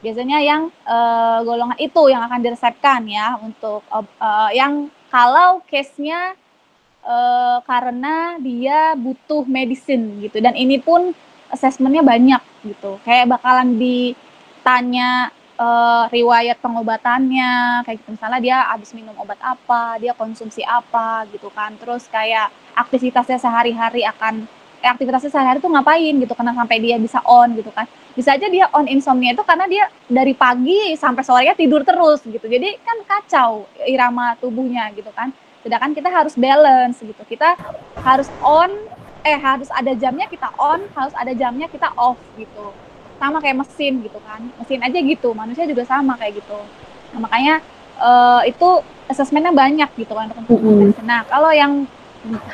Biasanya 0.00 0.38
yang 0.40 0.72
uh, 0.86 1.42
golongan 1.42 1.76
itu 1.82 2.00
yang 2.08 2.22
akan 2.24 2.40
diresepkan 2.40 3.04
ya 3.04 3.36
untuk 3.42 3.82
uh, 3.90 4.50
yang 4.54 4.88
kalau 5.10 5.60
case-nya 5.66 6.36
uh, 7.02 7.58
karena 7.64 8.38
dia 8.38 8.94
butuh 8.94 9.42
medicine 9.48 10.20
gitu 10.22 10.38
dan 10.38 10.54
ini 10.54 10.78
pun 10.78 11.10
assessmentnya 11.50 12.06
banyak 12.06 12.42
gitu. 12.66 12.98
Kayak 13.02 13.38
bakalan 13.38 13.78
ditanya 13.78 15.34
uh, 15.56 16.04
riwayat 16.12 16.60
pengobatannya 16.60 17.82
kayak 17.84 17.96
gitu. 18.00 18.10
Misalnya 18.16 18.40
dia 18.40 18.56
habis 18.70 18.92
minum 18.92 19.16
obat 19.20 19.40
apa 19.40 20.00
dia 20.00 20.12
konsumsi 20.16 20.62
apa 20.62 21.26
gitu 21.32 21.48
kan. 21.52 21.74
Terus 21.80 22.06
kayak 22.08 22.52
aktivitasnya 22.76 23.40
sehari-hari 23.40 24.04
akan 24.04 24.44
eh, 24.84 24.90
aktivitasnya 24.92 25.32
sehari-hari 25.32 25.58
tuh 25.60 25.72
ngapain 25.72 26.14
gitu 26.16 26.32
karena 26.36 26.52
sampai 26.52 26.76
dia 26.80 26.96
bisa 27.00 27.18
on 27.24 27.56
gitu 27.56 27.72
kan. 27.72 27.88
Bisa 28.16 28.36
aja 28.36 28.46
dia 28.48 28.68
on 28.72 28.86
insomnia 28.88 29.32
itu 29.36 29.44
karena 29.44 29.66
dia 29.68 29.84
dari 30.08 30.32
pagi 30.32 30.96
sampai 30.96 31.22
sorenya 31.24 31.56
tidur 31.56 31.82
terus 31.82 32.24
gitu. 32.24 32.46
Jadi 32.46 32.80
kan 32.84 32.96
kacau 33.04 33.68
irama 33.84 34.36
tubuhnya 34.38 34.92
gitu 34.94 35.10
kan. 35.12 35.32
Sedangkan 35.64 35.92
kita 35.98 36.08
harus 36.12 36.38
balance 36.38 37.02
gitu. 37.02 37.22
Kita 37.26 37.58
harus 38.00 38.30
on 38.44 38.70
eh 39.26 39.34
harus 39.34 39.66
ada 39.74 39.90
jamnya 39.98 40.30
kita 40.30 40.54
on 40.54 40.86
harus 40.94 41.10
ada 41.18 41.34
jamnya 41.34 41.66
kita 41.66 41.90
off 41.98 42.14
gitu 42.38 42.70
sama 43.16 43.38
kayak 43.40 43.56
mesin 43.64 44.04
gitu 44.04 44.18
kan 44.22 44.40
mesin 44.60 44.80
aja 44.84 44.98
gitu 44.98 45.28
manusia 45.32 45.64
juga 45.64 45.82
sama 45.88 46.14
kayak 46.20 46.40
gitu 46.40 46.58
nah, 47.16 47.20
makanya 47.24 47.54
uh, 48.00 48.42
itu 48.44 48.68
asesmennya 49.06 49.52
banyak 49.54 49.90
gitu 49.96 50.12
kan 50.12 50.30
untuk 50.32 50.58
mm 50.60 50.92
-hmm. 50.92 51.04
nah 51.06 51.22
kalau 51.26 51.50
yang 51.54 51.86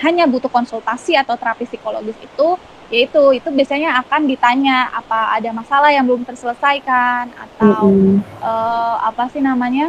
hanya 0.04 0.28
butuh 0.28 0.52
konsultasi 0.52 1.16
atau 1.16 1.32
terapi 1.34 1.64
psikologis 1.64 2.18
itu 2.20 2.48
yaitu 2.92 3.22
itu 3.32 3.48
biasanya 3.48 4.04
akan 4.04 4.28
ditanya 4.28 4.92
apa 4.92 5.32
ada 5.32 5.48
masalah 5.56 5.88
yang 5.88 6.04
belum 6.04 6.28
terselesaikan 6.28 7.32
atau 7.32 7.88
mm 7.88 7.96
-hmm. 7.96 8.16
uh, 8.44 8.96
apa 9.08 9.32
sih 9.32 9.40
namanya 9.40 9.88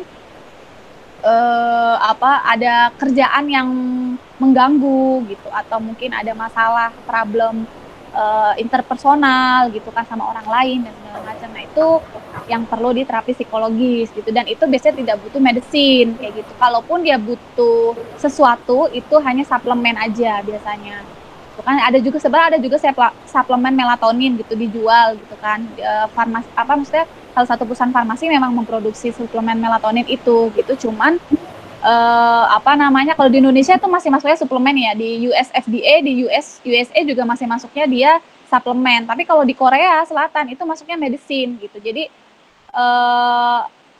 uh, 1.23 1.95
apa 1.99 2.47
ada 2.47 2.95
kerjaan 2.95 3.45
yang 3.51 3.67
mengganggu 4.39 5.23
gitu 5.31 5.49
atau 5.51 5.83
mungkin 5.83 6.11
ada 6.15 6.31
masalah 6.31 6.95
problem 7.03 7.67
uh, 8.13 8.53
interpersonal 8.55 9.73
gitu 9.73 9.89
kan 9.89 10.05
sama 10.07 10.29
orang 10.29 10.47
lain 10.47 10.77
dan 10.87 10.93
segala 10.95 11.19
macam. 11.25 11.49
Nah 11.51 11.63
itu 11.65 11.87
yang 12.47 12.63
perlu 12.65 12.89
di 12.93 13.03
terapi 13.03 13.31
psikologis 13.35 14.09
gitu 14.13 14.29
dan 14.29 14.45
itu 14.47 14.63
biasanya 14.63 14.95
tidak 15.01 15.15
butuh 15.25 15.41
medicine 15.41 16.15
kayak 16.15 16.33
gitu. 16.45 16.51
Kalaupun 16.57 17.03
dia 17.03 17.17
butuh 17.19 17.97
sesuatu 18.15 18.87
itu 18.93 19.15
hanya 19.21 19.43
suplemen 19.43 19.97
aja 19.99 20.39
biasanya 20.45 21.03
kan 21.61 21.77
ada 21.77 22.01
juga 22.01 22.17
sebenarnya 22.17 22.57
ada 22.57 22.59
juga 22.59 22.81
suplemen 23.29 23.77
melatonin 23.77 24.41
gitu 24.41 24.57
dijual 24.57 25.13
gitu 25.13 25.35
kan 25.37 25.61
e, 25.77 25.91
farmasi 26.17 26.49
apa 26.57 26.73
maksudnya 26.73 27.05
salah 27.37 27.49
satu 27.53 27.69
perusahaan 27.69 27.93
farmasi 27.93 28.25
memang 28.25 28.57
memproduksi 28.57 29.13
suplemen 29.13 29.61
melatonin 29.61 30.09
itu 30.09 30.49
gitu 30.57 30.89
cuman 30.89 31.21
e, 31.83 31.93
apa 32.47 32.79
namanya 32.79 33.13
kalau 33.13 33.27
di 33.27 33.43
Indonesia 33.43 33.75
itu 33.75 33.87
masih 33.91 34.09
masuknya 34.09 34.39
suplemen 34.39 34.75
ya 34.79 34.91
di 34.95 35.27
US 35.27 35.51
FDA 35.51 35.99
di 35.99 36.23
US 36.25 36.63
USA 36.63 36.99
juga 37.03 37.27
masih 37.27 37.45
masuknya 37.45 37.85
dia 37.85 38.11
suplemen 38.47 39.03
tapi 39.03 39.27
kalau 39.27 39.43
di 39.43 39.51
Korea 39.51 39.99
Selatan 40.07 40.55
itu 40.55 40.63
masuknya 40.63 40.95
medicine 40.95 41.59
gitu 41.59 41.77
jadi 41.83 42.07
e, 42.71 42.85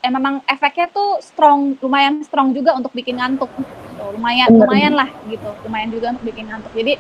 eh, 0.04 0.12
memang 0.12 0.40
efeknya 0.48 0.88
tuh 0.88 1.20
strong 1.20 1.76
lumayan 1.84 2.24
strong 2.24 2.56
juga 2.56 2.76
untuk 2.76 2.92
bikin 2.96 3.20
ngantuk 3.20 3.52
gitu. 3.60 4.04
lumayan 4.16 4.48
lumayan 4.52 4.94
lah 4.96 5.10
gitu 5.28 5.52
lumayan 5.68 5.90
juga 5.92 6.16
untuk 6.16 6.24
bikin 6.28 6.48
ngantuk 6.48 6.72
jadi 6.72 6.96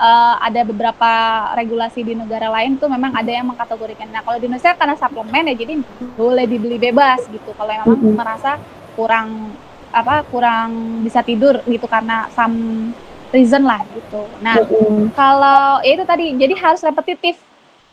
uh, 0.00 0.34
ada 0.40 0.62
beberapa 0.64 1.12
regulasi 1.56 2.04
di 2.04 2.14
negara 2.16 2.48
lain 2.52 2.76
tuh 2.76 2.88
memang 2.88 3.16
ada 3.16 3.32
yang 3.32 3.48
mengkategorikan. 3.48 4.08
Nah 4.12 4.22
kalau 4.22 4.36
di 4.40 4.48
Indonesia 4.48 4.76
karena 4.76 4.96
suplemen 4.96 5.52
ya 5.52 5.54
jadi 5.56 5.74
boleh 6.16 6.44
dibeli 6.48 6.76
bebas 6.76 7.24
gitu. 7.28 7.50
Kalau 7.56 7.72
yang 7.72 7.84
memang 7.88 8.16
merasa 8.16 8.60
kurang 8.96 9.52
apa 9.96 10.28
kurang 10.28 11.00
bisa 11.00 11.24
tidur 11.24 11.64
gitu 11.64 11.88
karena 11.88 12.28
some 12.36 12.92
reason 13.32 13.64
lah 13.64 13.80
gitu. 13.96 14.28
Nah 14.44 14.60
mm 14.60 14.68
-hmm. 14.68 15.04
kalau 15.16 15.80
ya 15.80 15.92
itu 15.96 16.04
tadi 16.04 16.24
jadi 16.36 16.54
harus 16.60 16.84
repetitif 16.84 17.40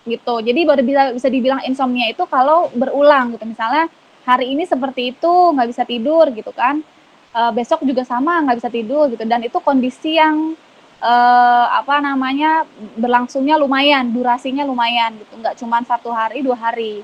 gitu. 0.03 0.35
Jadi 0.43 0.59
baru 0.67 0.83
bisa 0.83 1.03
bisa 1.15 1.27
dibilang 1.31 1.63
insomnia 1.63 2.11
itu 2.11 2.27
kalau 2.27 2.67
berulang 2.75 3.39
gitu. 3.39 3.47
Misalnya 3.47 3.87
hari 4.27 4.51
ini 4.51 4.67
seperti 4.67 5.15
itu 5.15 5.31
nggak 5.55 5.69
bisa 5.71 5.83
tidur 5.87 6.27
gitu 6.35 6.51
kan. 6.51 6.83
Uh, 7.33 7.49
besok 7.49 7.81
juga 7.81 8.05
sama 8.05 8.45
nggak 8.45 8.61
bisa 8.61 8.69
tidur 8.69 9.09
gitu 9.09 9.25
dan 9.25 9.41
itu 9.41 9.57
kondisi 9.57 10.21
yang 10.21 10.53
uh, 11.03 11.65
apa 11.69 11.99
namanya 11.99 12.63
berlangsungnya 12.95 13.59
lumayan, 13.59 14.07
durasinya 14.15 14.63
lumayan 14.63 15.19
gitu, 15.19 15.33
nggak 15.43 15.55
cuma 15.59 15.83
satu 15.83 16.09
hari 16.15 16.39
dua 16.39 16.55
hari, 16.55 17.03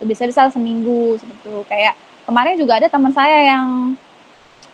bisa 0.00 0.24
bisa 0.24 0.48
seminggu 0.48 1.20
seperti 1.20 1.44
itu. 1.44 1.56
Kayak 1.68 1.94
kemarin 2.24 2.56
juga 2.56 2.80
ada 2.80 2.88
teman 2.88 3.12
saya 3.12 3.38
yang 3.52 3.94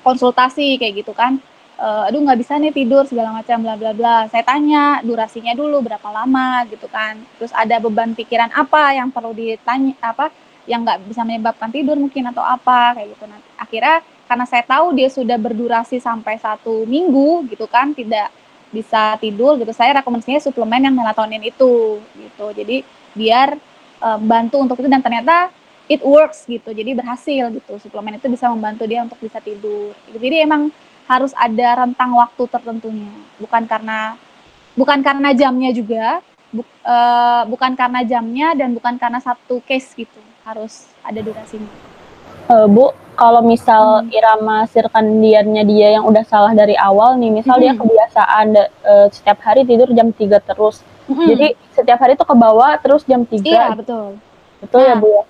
konsultasi 0.00 0.80
kayak 0.80 1.04
gitu 1.04 1.12
kan, 1.12 1.36
uh, 1.80 2.08
aduh 2.08 2.20
nggak 2.20 2.40
bisa 2.40 2.56
nih 2.60 2.72
tidur 2.72 3.04
segala 3.08 3.32
macam 3.36 3.60
bla 3.60 3.74
bla 3.76 3.92
bla. 3.96 4.16
Saya 4.28 4.44
tanya 4.44 5.00
durasinya 5.04 5.52
dulu 5.56 5.84
berapa 5.84 6.08
lama 6.08 6.64
gitu 6.68 6.86
kan, 6.88 7.20
terus 7.40 7.52
ada 7.56 7.76
beban 7.80 8.12
pikiran 8.16 8.52
apa 8.52 8.96
yang 8.96 9.08
perlu 9.08 9.32
ditanya 9.32 9.96
apa 10.00 10.32
yang 10.68 10.84
nggak 10.84 11.08
bisa 11.08 11.24
menyebabkan 11.24 11.72
tidur 11.72 11.96
mungkin 11.96 12.28
atau 12.30 12.44
apa 12.44 12.94
kayak 13.00 13.16
gitu. 13.16 13.24
Nanti 13.26 13.48
akhirnya 13.56 13.96
karena 14.30 14.46
saya 14.46 14.62
tahu 14.62 14.94
dia 14.94 15.08
sudah 15.10 15.34
berdurasi 15.34 15.98
sampai 15.98 16.38
satu 16.38 16.86
minggu 16.86 17.50
gitu 17.50 17.66
kan 17.66 17.90
tidak 17.90 18.30
bisa 18.70 19.18
tidur 19.18 19.58
gitu 19.58 19.74
saya 19.74 19.98
rekomendasinya 19.98 20.38
suplemen 20.38 20.86
yang 20.86 20.94
melatonin 20.94 21.42
itu 21.42 21.98
gitu. 22.14 22.46
Jadi 22.54 22.86
biar 23.18 23.58
uh, 23.98 24.18
bantu 24.22 24.62
untuk 24.62 24.78
itu. 24.78 24.86
Dan 24.86 25.02
ternyata 25.02 25.50
it 25.90 26.00
works 26.06 26.46
gitu 26.46 26.70
jadi 26.70 26.94
berhasil 26.94 27.50
gitu 27.50 27.72
suplemen 27.82 28.14
itu 28.14 28.30
bisa 28.30 28.46
membantu 28.46 28.86
dia 28.86 29.02
untuk 29.02 29.18
bisa 29.18 29.42
tidur 29.42 29.90
gitu. 30.06 30.18
jadi 30.22 30.46
emang 30.46 30.70
harus 31.10 31.34
ada 31.34 31.82
rentang 31.82 32.14
waktu 32.14 32.46
tertentunya 32.46 33.10
bukan 33.42 33.66
karena 33.66 34.14
bukan 34.78 35.02
karena 35.02 35.34
jamnya 35.34 35.74
juga 35.74 36.22
bu, 36.54 36.62
uh, 36.86 37.42
bukan 37.50 37.74
karena 37.74 38.06
jamnya 38.06 38.54
dan 38.54 38.70
bukan 38.70 38.94
karena 38.94 39.18
satu 39.18 39.58
case 39.66 39.90
gitu 39.98 40.22
harus 40.46 40.86
ada 41.02 41.18
durasinya 41.18 41.74
uh, 42.46 42.70
Bu, 42.70 42.94
kalau 43.18 43.42
misal 43.42 44.06
hmm. 44.06 44.14
irama 44.14 44.66
sirkandiannya 44.70 45.62
dia 45.66 45.88
yang 45.98 46.04
udah 46.06 46.24
salah 46.26 46.50
dari 46.56 46.74
awal 46.74 47.14
nih, 47.20 47.30
misal 47.30 47.58
hmm. 47.58 47.62
dia 47.62 47.72
kebiasaan 47.78 48.46
uh, 48.58 49.06
setiap 49.14 49.38
hari 49.44 49.62
tidur 49.62 49.90
jam 49.94 50.10
3 50.10 50.18
terus. 50.42 50.82
Hmm. 51.06 51.26
Jadi 51.26 51.54
setiap 51.74 51.98
hari 52.02 52.18
itu 52.18 52.26
ke 52.26 52.34
bawah 52.34 52.74
terus 52.82 53.06
jam 53.06 53.22
3. 53.22 53.44
Iya, 53.44 53.66
betul. 53.78 54.18
Betul 54.60 54.80
ya, 54.82 54.94
nah, 54.94 54.98
ya, 54.98 55.02
Bu 55.02 55.08
ya? 55.08 55.24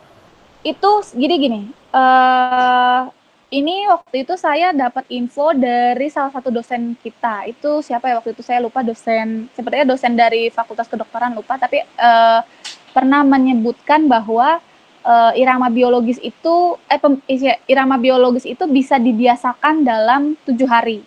Itu 0.60 0.90
gini 1.16 1.34
gini. 1.40 1.60
Uh, 1.90 3.08
ini 3.50 3.88
waktu 3.90 4.22
itu 4.22 4.38
saya 4.38 4.70
dapat 4.70 5.08
info 5.10 5.50
dari 5.50 6.06
salah 6.06 6.30
satu 6.30 6.54
dosen 6.54 6.94
kita. 7.02 7.50
Itu 7.50 7.82
siapa 7.82 8.06
ya 8.06 8.22
waktu 8.22 8.36
itu 8.36 8.46
saya 8.46 8.62
lupa 8.62 8.84
dosen, 8.84 9.50
sepertinya 9.56 9.96
dosen 9.96 10.14
dari 10.14 10.52
Fakultas 10.54 10.86
Kedokteran 10.86 11.34
lupa, 11.34 11.58
tapi 11.58 11.82
uh, 11.82 12.40
pernah 12.94 13.26
menyebutkan 13.26 14.06
bahwa 14.06 14.62
uh, 15.02 15.32
irama 15.34 15.66
biologis 15.66 16.22
itu 16.22 16.78
eh 16.86 17.00
pem, 17.00 17.18
irama 17.66 17.98
biologis 17.98 18.46
itu 18.46 18.62
bisa 18.70 19.02
dibiasakan 19.02 19.82
dalam 19.82 20.38
tujuh 20.46 20.68
hari. 20.70 21.02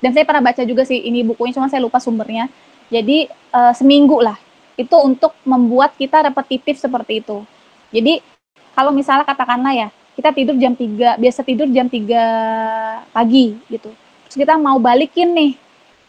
Dan 0.00 0.16
saya 0.16 0.24
pernah 0.24 0.42
baca 0.42 0.62
juga 0.64 0.82
sih 0.82 0.98
ini 0.98 1.22
bukunya, 1.22 1.54
cuma 1.54 1.68
saya 1.68 1.84
lupa 1.84 2.00
sumbernya. 2.00 2.48
Jadi 2.88 3.28
uh, 3.52 3.76
seminggu 3.76 4.18
lah 4.24 4.38
itu 4.80 4.96
untuk 4.96 5.36
membuat 5.44 5.92
kita 6.00 6.24
repetitif 6.24 6.80
seperti 6.80 7.20
itu. 7.20 7.44
Jadi 7.92 8.24
kalau 8.72 8.90
misalnya 8.90 9.24
katakanlah 9.28 9.72
ya 9.72 9.88
kita 10.12 10.30
tidur 10.32 10.56
jam 10.60 10.76
3, 10.76 11.16
biasa 11.16 11.40
tidur 11.40 11.68
jam 11.72 11.88
3 11.88 13.08
pagi 13.12 13.56
gitu. 13.72 13.90
Terus 14.28 14.36
kita 14.36 14.60
mau 14.60 14.76
balikin 14.76 15.32
nih, 15.32 15.52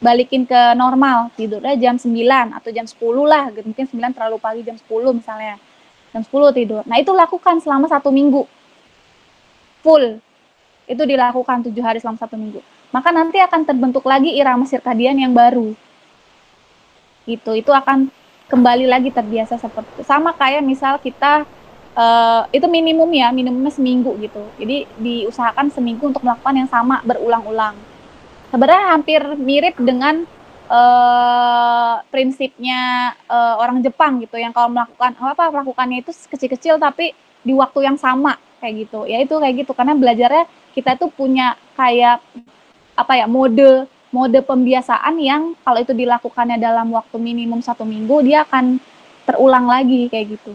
balikin 0.04 0.44
ke 0.44 0.76
normal, 0.76 1.32
tidurnya 1.40 1.76
jam 1.80 1.96
9 1.96 2.12
atau 2.52 2.70
jam 2.72 2.84
10 2.84 3.00
lah, 3.24 3.48
mungkin 3.64 3.86
9 3.88 4.12
terlalu 4.12 4.38
pagi 4.40 4.62
jam 4.68 4.76
10 4.76 5.16
misalnya 5.16 5.56
jam 6.12 6.22
10 6.22 6.52
tidur. 6.52 6.84
Nah 6.84 7.00
itu 7.00 7.16
lakukan 7.16 7.64
selama 7.64 7.88
satu 7.88 8.12
minggu. 8.12 8.44
Full. 9.82 10.20
Itu 10.84 11.04
dilakukan 11.08 11.64
tujuh 11.72 11.84
hari 11.84 12.04
selama 12.04 12.20
satu 12.20 12.36
minggu. 12.36 12.60
Maka 12.92 13.10
nanti 13.10 13.40
akan 13.40 13.66
terbentuk 13.66 14.04
lagi 14.06 14.36
irama 14.36 14.68
sirkadian 14.68 15.18
yang 15.18 15.34
baru. 15.34 15.74
Gitu. 17.24 17.52
Itu 17.56 17.72
akan 17.72 18.12
kembali 18.52 18.86
lagi 18.86 19.10
terbiasa 19.10 19.58
seperti 19.58 20.06
sama 20.06 20.36
kayak 20.36 20.62
misal 20.62 21.00
kita 21.02 21.48
uh, 21.98 22.50
itu 22.50 22.66
minimum 22.70 23.10
ya 23.14 23.30
minimumnya 23.30 23.74
seminggu 23.74 24.14
gitu. 24.22 24.44
Jadi 24.60 24.86
diusahakan 25.00 25.70
seminggu 25.74 26.10
untuk 26.10 26.22
melakukan 26.26 26.56
yang 26.66 26.70
sama 26.70 27.02
berulang-ulang. 27.06 27.78
Sebenarnya 28.54 28.84
hampir 28.94 29.22
mirip 29.42 29.76
dengan 29.82 30.30
uh, 30.70 31.96
prinsipnya 32.14 33.14
uh, 33.26 33.58
orang 33.58 33.82
Jepang 33.82 34.22
gitu. 34.22 34.38
Yang 34.38 34.54
kalau 34.54 34.70
melakukan 34.70 35.12
apa 35.18 35.44
melakukannya 35.50 35.98
itu 36.06 36.12
kecil-kecil 36.30 36.78
tapi 36.78 37.18
di 37.42 37.54
waktu 37.54 37.86
yang 37.86 37.98
sama 37.98 38.38
kayak 38.62 38.90
gitu. 38.90 39.10
Ya 39.10 39.22
itu 39.22 39.34
kayak 39.38 39.66
gitu. 39.66 39.72
Karena 39.74 39.98
belajarnya 39.98 40.46
kita 40.78 40.98
tuh 40.98 41.10
punya 41.10 41.58
kayak 41.78 42.22
apa 42.94 43.14
ya 43.18 43.26
mode 43.26 43.90
mode 44.14 44.40
pembiasaan 44.46 45.18
yang 45.18 45.58
kalau 45.66 45.82
itu 45.82 45.98
dilakukannya 45.98 46.62
dalam 46.62 46.94
waktu 46.94 47.18
minimum 47.18 47.66
satu 47.66 47.82
minggu 47.82 48.22
dia 48.22 48.46
akan 48.46 48.78
terulang 49.26 49.66
lagi 49.66 50.06
kayak 50.14 50.38
gitu. 50.38 50.54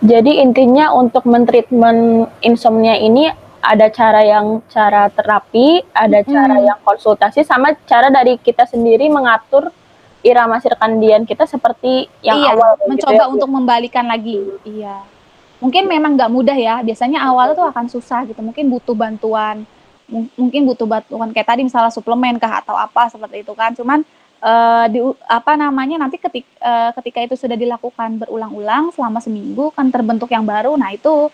Jadi 0.00 0.40
intinya 0.40 0.96
untuk 0.96 1.28
mentreatment 1.28 2.32
insomnia 2.40 2.96
ini 2.96 3.28
ada 3.60 3.92
cara 3.92 4.24
yang 4.24 4.64
cara 4.72 5.12
terapi, 5.12 5.84
ada 5.92 6.24
hmm. 6.24 6.28
cara 6.32 6.56
yang 6.64 6.78
konsultasi, 6.80 7.44
sama 7.44 7.76
cara 7.84 8.08
dari 8.08 8.40
kita 8.40 8.64
sendiri 8.64 9.12
mengatur 9.12 9.68
irama 10.20 10.60
sirkandian 10.60 11.24
kita 11.24 11.44
seperti 11.44 12.08
yang 12.24 12.40
iya, 12.40 12.56
awal. 12.56 12.76
Gitu 12.76 12.88
mencoba 12.88 13.24
ya. 13.24 13.28
untuk 13.28 13.48
membalikan 13.52 14.08
lagi. 14.08 14.40
Iya. 14.64 15.04
Mungkin 15.60 15.84
memang 15.84 16.16
nggak 16.16 16.32
mudah 16.32 16.56
ya. 16.56 16.80
Biasanya 16.80 17.20
awal 17.20 17.52
itu 17.52 17.60
akan 17.60 17.86
susah 17.92 18.24
gitu. 18.24 18.40
Mungkin 18.40 18.72
butuh 18.72 18.96
bantuan. 18.96 19.68
Mungkin 20.10 20.66
butuh 20.66 20.88
bantuan 20.88 21.30
kayak 21.30 21.48
tadi 21.54 21.62
misalnya 21.62 21.92
suplemen 21.92 22.40
kah 22.40 22.64
atau 22.64 22.76
apa 22.76 23.12
seperti 23.12 23.44
itu 23.44 23.52
kan. 23.52 23.76
Cuman 23.76 24.00
uh, 24.40 24.86
di 24.88 24.98
apa 25.28 25.52
namanya 25.54 26.00
nanti 26.00 26.16
ketik, 26.16 26.48
uh, 26.60 26.90
ketika 27.00 27.20
itu 27.24 27.34
sudah 27.36 27.56
dilakukan 27.56 28.20
berulang-ulang 28.20 28.92
selama 28.92 29.20
seminggu 29.20 29.70
kan 29.72 29.92
terbentuk 29.92 30.32
yang 30.32 30.44
baru. 30.44 30.74
Nah 30.74 30.92
itu 30.92 31.28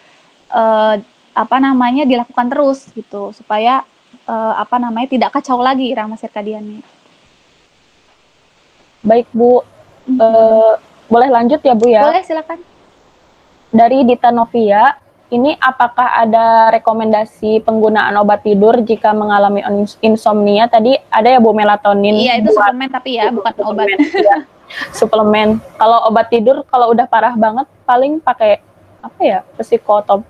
uh, 0.53 0.95
apa 1.37 1.57
namanya 1.61 2.05
dilakukan 2.05 2.47
terus 2.49 2.89
gitu 2.93 3.31
supaya 3.33 3.87
uh, 4.27 4.55
apa 4.59 4.77
namanya 4.81 5.09
tidak 5.11 5.31
kacau 5.35 5.59
lagi 5.63 5.91
irama 5.91 6.19
sirkadiannya. 6.19 6.83
Baik 9.07 9.31
Bu, 9.31 9.63
mm 9.63 10.19
-hmm. 10.19 10.19
uh, 10.19 10.75
boleh 11.07 11.29
lanjut 11.31 11.61
ya 11.63 11.75
Bu 11.79 11.87
ya? 11.87 12.03
Boleh 12.03 12.27
silakan. 12.27 12.59
Dari 13.71 14.03
Dita 14.03 14.33
Novia, 14.35 14.99
ini 15.31 15.59
apakah 15.59 16.23
ada 16.23 16.71
rekomendasi 16.71 17.67
penggunaan 17.67 18.15
obat 18.19 18.47
tidur 18.47 18.79
jika 18.87 19.11
mengalami 19.11 19.63
insomnia? 19.99 20.71
Tadi 20.71 20.95
ada 21.11 21.27
ya 21.27 21.39
Bu 21.43 21.51
melatonin. 21.51 22.15
Iya 22.15 22.39
itu 22.39 22.55
suplemen 22.55 22.89
tapi 22.91 23.19
ya 23.19 23.35
bukan 23.35 23.53
suplemen, 23.53 23.99
obat. 23.99 23.99
Ya. 24.15 24.39
suplemen. 24.95 25.49
Kalau 25.79 25.99
obat 26.07 26.27
tidur 26.31 26.63
kalau 26.71 26.95
udah 26.95 27.07
parah 27.11 27.35
banget 27.35 27.67
paling 27.83 28.23
pakai 28.23 28.63
apa 29.03 29.21
ya 29.23 29.39
psikotop 29.59 30.23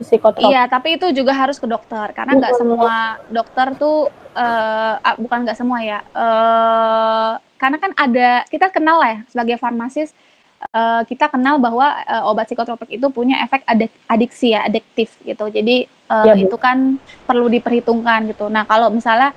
psikotrop. 0.00 0.48
Iya, 0.48 0.64
tapi 0.64 0.96
itu 0.96 1.12
juga 1.12 1.36
harus 1.36 1.60
ke 1.60 1.68
dokter 1.68 2.16
karena 2.16 2.32
nggak 2.40 2.56
semua 2.56 3.20
dokter 3.28 3.76
tuh 3.76 4.08
uh, 4.32 4.96
bukan 5.20 5.44
nggak 5.44 5.58
semua 5.60 5.84
ya. 5.84 6.00
Uh, 6.16 7.36
karena 7.60 7.76
kan 7.76 7.92
ada 7.92 8.48
kita 8.48 8.72
kenal 8.72 8.96
lah 8.96 9.08
ya 9.12 9.18
sebagai 9.28 9.60
farmasis 9.60 10.16
uh, 10.72 11.02
kita 11.08 11.32
kenal 11.32 11.56
bahwa 11.56 11.88
uh, 12.04 12.28
obat 12.30 12.46
psikotropik 12.48 12.92
itu 12.92 13.06
punya 13.08 13.40
efek 13.44 13.64
adik 13.64 13.92
adiksi 14.06 14.52
ya, 14.52 14.68
adiktif 14.68 15.16
gitu. 15.24 15.48
Jadi 15.48 15.88
uh, 16.12 16.30
ya, 16.30 16.34
itu 16.36 16.56
kan 16.60 17.00
perlu 17.24 17.48
diperhitungkan 17.48 18.30
gitu. 18.30 18.52
Nah, 18.52 18.68
kalau 18.68 18.92
misalnya 18.92 19.32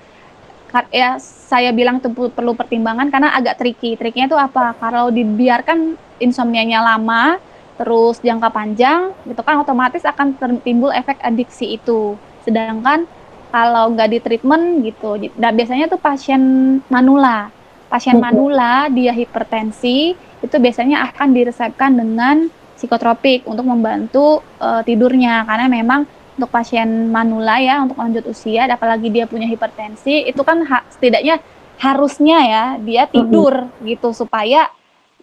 ya 0.89 1.21
saya 1.21 1.69
bilang 1.69 2.01
itu 2.01 2.09
perlu 2.09 2.57
pertimbangan 2.57 3.07
karena 3.13 3.29
agak 3.37 3.61
tricky. 3.61 3.93
Triknya 3.93 4.25
itu 4.25 4.37
apa? 4.37 4.73
Kalau 4.81 5.13
dibiarkan 5.13 5.95
insomnianya 6.17 6.81
lama, 6.81 7.37
terus 7.77 8.17
jangka 8.21 8.49
panjang, 8.49 9.13
gitu 9.29 9.41
kan 9.45 9.61
otomatis 9.61 10.01
akan 10.01 10.33
timbul 10.65 10.89
efek 10.89 11.21
adiksi 11.21 11.77
itu. 11.77 12.17
Sedangkan 12.41 13.05
kalau 13.53 13.93
nggak 13.93 14.09
di 14.09 14.17
treatment 14.17 14.81
gitu, 14.81 15.29
nah 15.37 15.53
biasanya 15.53 15.85
tuh 15.85 16.01
pasien 16.01 16.41
manula. 16.89 17.53
Pasien 17.93 18.17
manula 18.17 18.89
dia 18.89 19.13
hipertensi 19.13 20.17
itu 20.17 20.55
biasanya 20.57 21.13
akan 21.13 21.29
diresepkan 21.29 21.93
dengan 21.93 22.49
psikotropik 22.73 23.45
untuk 23.45 23.69
membantu 23.69 24.41
uh, 24.57 24.81
tidurnya. 24.81 25.45
Karena 25.45 25.69
memang 25.69 26.09
untuk 26.33 26.49
pasien 26.49 27.13
manula 27.13 27.61
ya 27.61 27.85
untuk 27.85 28.01
lanjut 28.01 28.25
usia 28.25 28.65
apalagi 28.65 29.13
dia 29.13 29.29
punya 29.29 29.45
hipertensi 29.45 30.25
itu 30.25 30.41
kan 30.41 30.65
ha 30.65 30.81
setidaknya 30.89 31.37
harusnya 31.77 32.37
ya 32.41 32.65
dia 32.81 33.05
tidur 33.05 33.69
mm-hmm. 33.69 33.85
gitu 33.85 34.09
supaya 34.17 34.73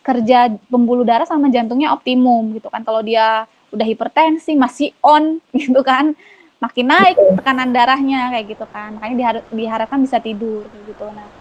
kerja 0.06 0.54
pembuluh 0.70 1.02
darah 1.02 1.26
sama 1.26 1.50
jantungnya 1.50 1.90
optimum 1.90 2.54
gitu 2.54 2.70
kan. 2.70 2.87
Kalau 2.87 3.02
dia 3.02 3.50
udah 3.74 3.87
hipertensi 3.90 4.54
masih 4.54 4.94
on 5.02 5.42
gitu 5.59 5.83
kan. 5.83 6.14
Makin 6.62 6.87
naik 6.87 7.18
tekanan 7.40 7.74
darahnya 7.74 8.30
kayak 8.30 8.46
gitu 8.46 8.66
kan. 8.70 8.94
Makanya 8.94 9.16
dihar 9.18 9.37
diharapkan 9.50 9.98
bisa 10.06 10.22
tidur 10.22 10.70
gitu. 10.87 11.11
Nah 11.11 11.39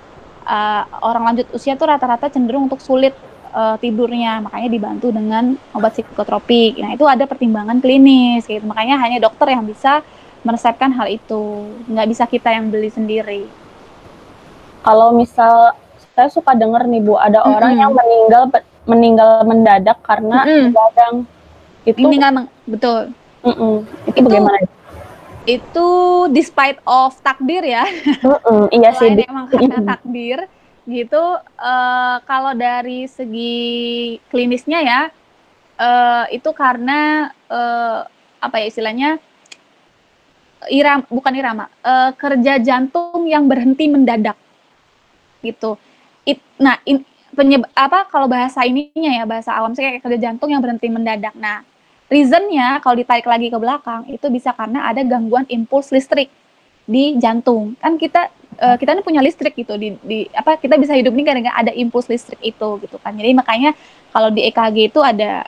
uh, 0.49 0.83
orang 1.05 1.33
lanjut 1.33 1.47
usia 1.53 1.77
tuh 1.77 1.85
rata-rata 1.85 2.33
cenderung 2.33 2.65
untuk 2.65 2.81
sulit 2.81 3.13
uh, 3.53 3.77
tidurnya. 3.77 4.41
Makanya 4.41 4.69
dibantu 4.73 5.13
dengan 5.13 5.53
obat 5.77 5.93
psikotropik. 5.93 6.81
Nah 6.81 6.97
itu 6.97 7.05
ada 7.05 7.29
pertimbangan 7.29 7.77
klinis 7.77 8.49
gitu. 8.49 8.65
Makanya 8.65 8.97
hanya 8.97 9.21
dokter 9.21 9.53
yang 9.53 9.63
bisa 9.63 10.01
meresepkan 10.41 10.89
hal 10.97 11.07
itu. 11.07 11.69
Nggak 11.85 12.07
bisa 12.09 12.23
kita 12.25 12.49
yang 12.49 12.73
beli 12.73 12.89
sendiri. 12.89 13.45
Kalau 14.81 15.13
misal 15.13 15.77
saya 16.17 16.27
suka 16.33 16.57
dengar 16.57 16.83
nih 16.89 16.99
bu 16.99 17.15
ada 17.15 17.39
mm 17.39 17.45
-hmm. 17.45 17.55
orang 17.55 17.73
yang 17.77 17.91
meninggal 17.93 18.43
meninggal 18.89 19.31
mendadak 19.45 19.97
karena 20.01 20.43
mm 20.43 20.73
-hmm. 20.73 21.15
itu 21.85 21.99
meninggal 22.01 22.49
betul. 22.67 22.99
Mm 23.39 23.55
-mm. 23.55 23.75
itu, 24.09 24.19
itu 24.19 24.27
bagaimana 24.27 24.57
itu 25.57 25.89
despite 26.29 26.77
of 26.85 27.17
takdir 27.25 27.65
ya. 27.65 27.85
Mm 28.21 28.37
-mm, 28.37 28.63
iya 28.75 28.91
sih 28.99 29.09
emang 29.25 29.49
karena 29.49 29.79
takdir 29.97 30.39
gitu 30.89 31.21
uh, 31.61 32.17
kalau 32.25 32.57
dari 32.57 33.05
segi 33.05 34.17
klinisnya 34.33 34.79
ya 34.81 35.01
uh, 35.77 36.25
itu 36.33 36.49
karena 36.53 37.29
uh, 37.45 38.09
apa 38.41 38.55
ya 38.57 38.65
istilahnya 38.73 39.09
iram 40.73 41.05
bukan 41.07 41.33
irama 41.37 41.69
uh, 41.85 42.11
kerja 42.17 42.57
jantung 42.59 43.23
yang 43.29 43.45
berhenti 43.47 43.87
mendadak 43.87 44.35
gitu. 45.39 45.79
It, 46.27 46.43
nah 46.59 46.75
in, 46.83 47.07
penyeb, 47.31 47.63
apa 47.71 48.03
kalau 48.11 48.27
bahasa 48.27 48.67
ininya 48.67 49.07
ya 49.07 49.23
bahasa 49.23 49.55
awam 49.55 49.71
sih 49.71 49.83
kayak 49.85 50.03
kerja 50.03 50.19
jantung 50.29 50.51
yang 50.51 50.59
berhenti 50.59 50.91
mendadak. 50.91 51.31
Nah 51.39 51.63
reasonnya 52.09 52.81
kalau 52.81 52.97
ditarik 52.97 53.25
lagi 53.29 53.47
ke 53.53 53.57
belakang 53.61 54.09
itu 54.09 54.27
bisa 54.33 54.51
karena 54.51 54.89
ada 54.89 55.05
gangguan 55.05 55.45
impuls 55.47 55.93
listrik 55.93 56.33
di 56.89 57.15
jantung. 57.21 57.77
Kan 57.77 58.01
kita 58.01 58.33
uh, 58.57 58.75
kita 58.81 58.97
ini 58.97 59.05
punya 59.05 59.21
listrik 59.21 59.53
gitu 59.53 59.77
di, 59.77 59.93
di 60.01 60.25
apa 60.33 60.57
kita 60.57 60.75
bisa 60.81 60.97
hidup 60.97 61.13
ini 61.13 61.23
karena 61.23 61.53
ada 61.53 61.69
impuls 61.69 62.09
listrik 62.09 62.41
itu 62.41 62.69
gitu 62.81 62.97
kan. 62.97 63.13
Jadi 63.13 63.31
makanya 63.37 63.77
kalau 64.09 64.33
di 64.33 64.41
EKG 64.49 64.89
itu 64.89 64.99
ada 65.05 65.45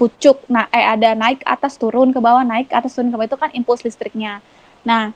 pucuk 0.00 0.40
nah 0.48 0.64
eh 0.72 0.80
ada 0.80 1.12
naik 1.12 1.44
atas 1.44 1.76
turun 1.76 2.08
ke 2.08 2.18
bawah 2.24 2.40
naik 2.40 2.72
ke 2.72 2.74
atas 2.74 2.96
turun 2.96 3.12
ke 3.12 3.16
bawah 3.20 3.28
itu 3.28 3.38
kan 3.38 3.50
impuls 3.52 3.84
listriknya. 3.84 4.40
Nah 4.88 5.12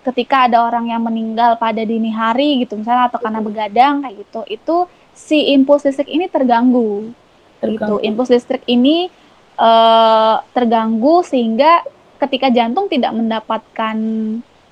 ketika 0.00 0.46
ada 0.46 0.62
orang 0.64 0.88
yang 0.88 1.02
meninggal 1.02 1.58
pada 1.58 1.82
dini 1.82 2.08
hari 2.14 2.62
gitu 2.64 2.78
misalnya 2.78 3.10
atau 3.10 3.18
karena 3.18 3.42
begadang 3.42 4.06
kayak 4.06 4.14
gitu 4.24 4.40
itu 4.46 4.76
si 5.12 5.52
impuls 5.52 5.82
listrik 5.84 6.08
ini 6.08 6.30
terganggu, 6.30 7.10
gitu. 7.10 7.12
terganggu. 7.60 7.98
gitu 7.98 8.06
impuls 8.06 8.30
listrik 8.30 8.62
ini 8.70 9.10
uh, 9.56 10.36
terganggu 10.52 11.24
sehingga 11.26 11.82
ketika 12.22 12.48
jantung 12.54 12.86
tidak 12.86 13.10
mendapatkan 13.12 13.96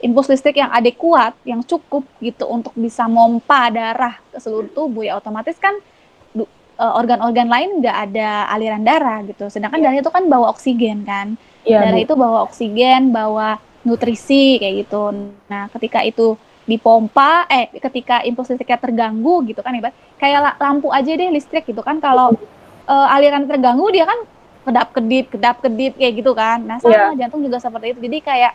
impuls 0.00 0.30
listrik 0.30 0.58
yang 0.58 0.72
adekuat, 0.72 1.36
yang 1.44 1.60
cukup 1.66 2.06
gitu 2.22 2.48
untuk 2.48 2.72
bisa 2.78 3.04
mompa 3.10 3.68
darah 3.68 4.16
ke 4.32 4.38
seluruh 4.40 4.70
tubuh 4.72 5.04
ya 5.04 5.20
otomatis 5.20 5.58
kan 5.60 5.76
eh, 6.34 6.92
organ-organ 6.96 7.50
lain 7.50 7.84
nggak 7.84 7.96
ada 8.10 8.48
aliran 8.48 8.86
darah 8.86 9.20
gitu. 9.28 9.52
Sedangkan 9.52 9.82
darah 9.84 10.00
itu 10.00 10.08
kan 10.08 10.24
bawa 10.26 10.54
oksigen 10.56 11.04
kan. 11.04 11.36
Ya, 11.68 11.84
darah 11.84 12.00
Bu. 12.00 12.06
itu 12.08 12.14
bawa 12.16 12.38
oksigen, 12.48 13.12
bawa 13.12 13.60
nutrisi 13.84 14.56
kayak 14.56 14.88
gitu. 14.88 15.12
Nah, 15.48 15.68
ketika 15.76 16.00
itu 16.00 16.38
dipompa, 16.64 17.50
eh 17.50 17.68
ketika 17.82 18.22
impuls 18.22 18.48
listriknya 18.48 18.78
terganggu 18.78 19.42
gitu 19.42 19.58
kan 19.58 19.74
ibarat 19.74 19.96
kayak 20.22 20.54
lampu 20.62 20.88
aja 20.94 21.10
deh 21.18 21.28
listrik 21.34 21.66
gitu 21.66 21.82
kan 21.82 21.98
kalau 21.98 22.30
uh, 22.86 23.08
aliran 23.10 23.42
terganggu 23.50 23.90
dia 23.90 24.06
kan 24.06 24.22
kedap-kedip, 24.64 25.24
kedap-kedip 25.32 25.92
kayak 25.96 26.14
gitu 26.20 26.32
kan. 26.36 26.60
Nah, 26.60 26.76
sama 26.78 27.16
ya. 27.16 27.26
jantung 27.26 27.40
juga 27.40 27.58
seperti 27.58 27.96
itu. 27.96 28.00
Jadi 28.04 28.18
kayak 28.20 28.52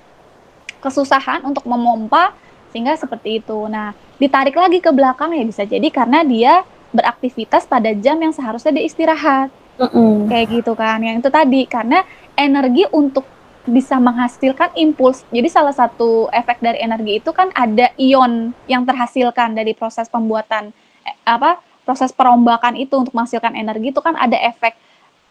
kesusahan 0.79 1.41
untuk 1.45 1.65
memompa 1.65 2.33
sehingga 2.69 2.93
seperti 2.95 3.41
itu. 3.41 3.65
Nah, 3.65 3.97
ditarik 4.21 4.53
lagi 4.53 4.79
ke 4.79 4.91
belakang 4.93 5.33
ya 5.33 5.43
bisa 5.43 5.63
jadi 5.65 5.87
karena 5.89 6.21
dia 6.21 6.61
beraktivitas 6.95 7.67
pada 7.67 7.91
jam 7.91 8.15
yang 8.21 8.31
seharusnya 8.31 8.75
dia 8.75 8.85
istirahat. 8.85 9.49
Mm 9.75 9.89
-hmm. 9.91 10.13
Kayak 10.31 10.45
gitu 10.61 10.73
kan. 10.77 10.99
Yang 11.01 11.25
itu 11.25 11.29
tadi 11.33 11.61
karena 11.67 12.05
energi 12.37 12.85
untuk 12.93 13.25
bisa 13.65 13.97
menghasilkan 13.97 14.77
impuls. 14.77 15.25
Jadi 15.33 15.49
salah 15.49 15.73
satu 15.73 16.29
efek 16.29 16.61
dari 16.61 16.79
energi 16.85 17.17
itu 17.17 17.33
kan 17.33 17.49
ada 17.57 17.89
ion 17.97 18.53
yang 18.69 18.85
terhasilkan 18.85 19.57
dari 19.57 19.73
proses 19.73 20.05
pembuatan 20.05 20.69
eh, 21.01 21.17
apa 21.25 21.57
proses 21.85 22.13
perombakan 22.13 22.77
itu 22.77 22.93
untuk 22.97 23.13
menghasilkan 23.13 23.53
energi 23.57 23.93
itu 23.93 24.01
kan 24.01 24.17
ada 24.17 24.37
efek 24.37 24.73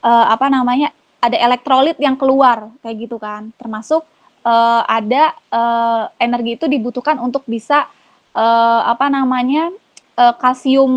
uh, 0.05 0.27
apa 0.29 0.53
namanya 0.53 0.93
ada 1.25 1.41
elektrolit 1.41 1.97
yang 1.97 2.21
keluar 2.21 2.69
kayak 2.85 3.09
gitu 3.09 3.17
kan 3.17 3.49
termasuk 3.57 4.05
uh, 4.45 4.83
ada 4.85 5.33
uh, 5.49 6.13
energi 6.21 6.61
itu 6.61 6.69
dibutuhkan 6.69 7.17
untuk 7.19 7.43
bisa 7.49 7.89
uh, 8.37 8.81
apa 8.85 9.09
namanya 9.09 9.73
uh, 10.21 10.35
kalsium 10.37 10.93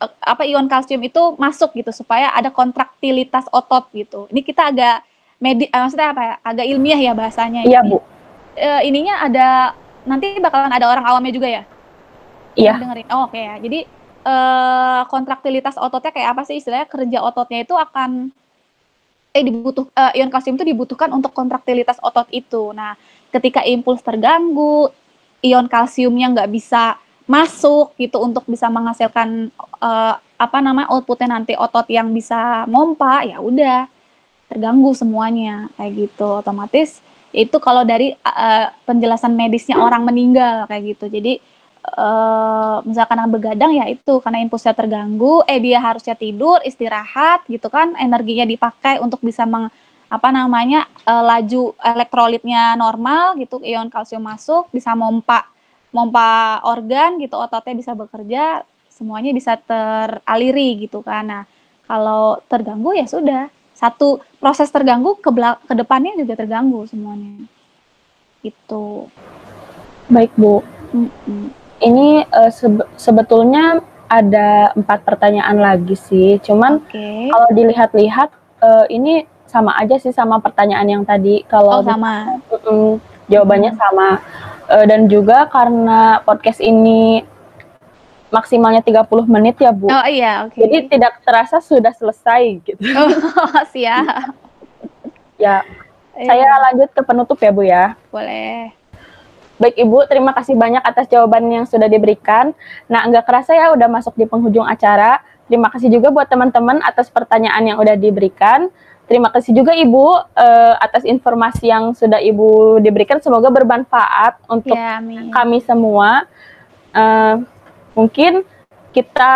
uh, 0.00 0.12
apa 0.24 0.48
ion 0.48 0.66
kalsium 0.66 1.04
itu 1.04 1.36
masuk 1.36 1.76
gitu 1.76 1.92
supaya 1.92 2.32
ada 2.32 2.48
kontraktilitas 2.48 3.44
otot 3.52 3.92
gitu. 3.92 4.26
Ini 4.32 4.40
kita 4.40 4.72
agak 4.72 5.04
medi 5.38 5.68
uh, 5.68 5.84
maksudnya 5.84 6.08
apa 6.16 6.22
ya? 6.24 6.34
Agak 6.40 6.66
ilmiah 6.66 7.00
ya 7.00 7.12
bahasanya. 7.12 7.62
Iya, 7.68 7.84
Bu. 7.84 8.00
Uh, 8.58 8.82
ininya 8.82 9.22
ada 9.22 9.76
nanti 10.08 10.40
bakalan 10.40 10.72
ada 10.72 10.88
orang 10.88 11.04
awamnya 11.04 11.30
juga 11.30 11.46
ya? 11.46 11.62
Iya. 12.58 12.74
Dengerin. 12.80 13.06
Oh, 13.12 13.28
oke 13.28 13.36
okay, 13.36 13.42
ya. 13.46 13.54
Jadi 13.60 13.78
uh, 14.24 15.02
kontraktilitas 15.06 15.76
ototnya 15.78 16.10
kayak 16.14 16.28
apa 16.34 16.42
sih 16.48 16.58
istilahnya 16.58 16.88
kerja 16.88 17.18
ototnya 17.22 17.62
itu 17.62 17.74
akan 17.76 18.32
eh 19.36 19.44
dibutuh 19.44 19.86
uh, 19.92 20.12
ion 20.16 20.32
kalsium 20.32 20.56
itu 20.56 20.66
dibutuhkan 20.66 21.12
untuk 21.12 21.36
kontraktilitas 21.36 22.00
otot 22.00 22.26
itu. 22.32 22.72
Nah, 22.72 22.96
ketika 23.30 23.62
impuls 23.62 24.00
terganggu, 24.00 24.88
ion 25.44 25.66
kalsiumnya 25.68 26.32
nggak 26.32 26.50
bisa 26.50 26.96
masuk 27.28 27.92
gitu 28.00 28.18
untuk 28.24 28.48
bisa 28.48 28.72
menghasilkan 28.72 29.52
uh, 29.84 30.16
apa 30.16 30.58
nama 30.64 30.88
outputnya 30.88 31.36
nanti 31.36 31.52
otot 31.52 31.84
yang 31.92 32.08
bisa 32.10 32.64
mompa, 32.64 33.20
ya 33.22 33.38
udah 33.38 33.84
terganggu 34.48 34.96
semuanya 34.96 35.68
kayak 35.76 36.08
gitu. 36.08 36.40
Otomatis 36.40 37.04
itu 37.30 37.56
kalau 37.60 37.84
dari 37.84 38.16
uh, 38.24 38.72
penjelasan 38.88 39.36
medisnya 39.36 39.76
orang 39.76 40.08
meninggal 40.08 40.64
kayak 40.66 40.96
gitu. 40.96 41.12
Jadi 41.12 41.38
uh, 41.96 42.84
misalkan 42.84 43.18
begadang 43.32 43.72
ya 43.74 43.88
itu 43.88 44.20
karena 44.20 44.44
impulsnya 44.44 44.76
terganggu, 44.76 45.42
eh 45.48 45.60
dia 45.60 45.80
harusnya 45.80 46.14
tidur, 46.14 46.60
istirahat 46.64 47.44
gitu 47.48 47.68
kan, 47.72 47.96
energinya 47.96 48.44
dipakai 48.44 49.00
untuk 49.00 49.20
bisa 49.24 49.48
meng 49.48 49.72
apa 50.08 50.28
namanya 50.32 50.88
uh, 51.04 51.20
laju 51.20 51.76
elektrolitnya 51.80 52.76
normal 52.76 53.36
gitu, 53.40 53.60
ion 53.60 53.88
kalsium 53.92 54.24
masuk, 54.24 54.68
bisa 54.72 54.96
mompa 54.96 55.48
mompa 55.92 56.60
organ 56.68 57.16
gitu, 57.20 57.36
ototnya 57.36 57.74
bisa 57.76 57.92
bekerja, 57.96 58.62
semuanya 58.92 59.32
bisa 59.32 59.56
teraliri 59.56 60.84
gitu 60.88 61.00
kan. 61.00 61.24
Nah, 61.24 61.44
kalau 61.88 62.40
terganggu 62.48 62.92
ya 62.92 63.08
sudah, 63.08 63.48
satu 63.72 64.20
proses 64.36 64.68
terganggu 64.68 65.16
ke 65.16 65.32
ke 65.64 65.74
depannya 65.76 66.12
juga 66.20 66.36
terganggu 66.36 66.84
semuanya. 66.84 67.48
Itu. 68.44 69.08
Baik, 70.12 70.32
Bu. 70.36 70.60
Mm 70.92 71.08
-mm 71.08 71.57
ini 71.78 72.26
uh, 72.28 72.50
sebe 72.50 72.84
sebetulnya 72.98 73.82
ada 74.08 74.72
empat 74.72 75.04
pertanyaan 75.04 75.60
lagi 75.60 75.94
sih. 75.94 76.40
Cuman 76.40 76.80
okay. 76.82 77.28
kalau 77.28 77.48
dilihat-lihat 77.52 78.30
uh, 78.64 78.86
ini 78.88 79.28
sama 79.48 79.76
aja 79.80 79.96
sih 80.00 80.12
sama 80.12 80.40
pertanyaan 80.40 80.88
yang 80.88 81.04
tadi. 81.04 81.44
Kalau 81.46 81.80
oh, 81.80 81.84
sama. 81.84 82.40
Uh, 82.50 82.96
jawabannya 83.28 83.76
hmm. 83.76 83.80
sama. 83.80 84.08
Uh, 84.68 84.84
dan 84.84 85.08
juga 85.08 85.48
karena 85.48 86.20
podcast 86.24 86.60
ini 86.60 87.24
maksimalnya 88.28 88.84
30 88.84 89.08
menit 89.28 89.56
ya, 89.60 89.72
Bu. 89.72 89.88
Oh 89.88 90.06
iya, 90.08 90.44
oke. 90.44 90.56
Okay. 90.56 90.60
Jadi 90.64 90.76
tidak 90.96 91.20
terasa 91.24 91.60
sudah 91.64 91.92
selesai 91.96 92.42
gitu. 92.64 92.80
Oh, 93.40 93.64
siap. 93.72 94.36
ya. 95.40 95.64
Saya 96.18 96.50
lanjut 96.68 96.90
ke 96.92 97.00
penutup 97.00 97.38
ya, 97.40 97.50
Bu 97.54 97.62
ya. 97.64 97.84
Boleh. 98.12 98.77
Baik 99.58 99.74
Ibu, 99.74 100.06
terima 100.06 100.30
kasih 100.30 100.54
banyak 100.54 100.82
atas 100.86 101.10
jawaban 101.10 101.50
yang 101.50 101.66
sudah 101.66 101.90
diberikan. 101.90 102.54
Nah, 102.86 103.02
nggak 103.10 103.26
kerasa 103.26 103.58
ya 103.58 103.74
udah 103.74 103.90
masuk 103.90 104.14
di 104.14 104.22
penghujung 104.22 104.62
acara. 104.62 105.18
Terima 105.50 105.66
kasih 105.74 105.90
juga 105.90 106.14
buat 106.14 106.30
teman-teman 106.30 106.78
atas 106.86 107.10
pertanyaan 107.10 107.74
yang 107.74 107.78
udah 107.82 107.98
diberikan. 107.98 108.70
Terima 109.10 109.34
kasih 109.34 109.56
juga 109.58 109.74
Ibu 109.74 110.06
uh, 110.14 110.74
atas 110.78 111.02
informasi 111.02 111.74
yang 111.74 111.90
sudah 111.90 112.22
Ibu 112.22 112.78
diberikan. 112.78 113.18
Semoga 113.18 113.50
bermanfaat 113.50 114.46
untuk 114.46 114.78
ya, 114.78 115.02
kami 115.34 115.58
semua. 115.66 116.28
Uh, 116.94 117.42
mungkin 117.98 118.46
kita 118.94 119.34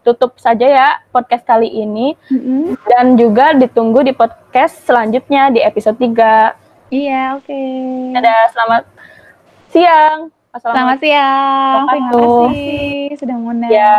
tutup 0.00 0.40
saja 0.40 0.64
ya 0.64 0.88
podcast 1.12 1.44
kali 1.44 1.68
ini. 1.68 2.16
Mm 2.32 2.40
-hmm. 2.40 2.62
Dan 2.88 3.06
juga 3.20 3.52
ditunggu 3.52 4.00
di 4.00 4.16
podcast 4.16 4.80
selanjutnya 4.88 5.52
di 5.52 5.60
episode 5.60 6.00
3. 6.00 6.56
Iya, 6.88 7.36
oke. 7.36 7.44
Okay. 7.44 8.16
Dadah, 8.16 8.42
selamat 8.56 8.82
siang. 9.72 10.32
Selamat 10.58 10.98
siang. 10.98 11.86
Terima 11.86 12.10
kasih 12.10 13.14
sudah 13.20 13.34
mengundang. 13.38 13.70
Ya. 13.70 13.94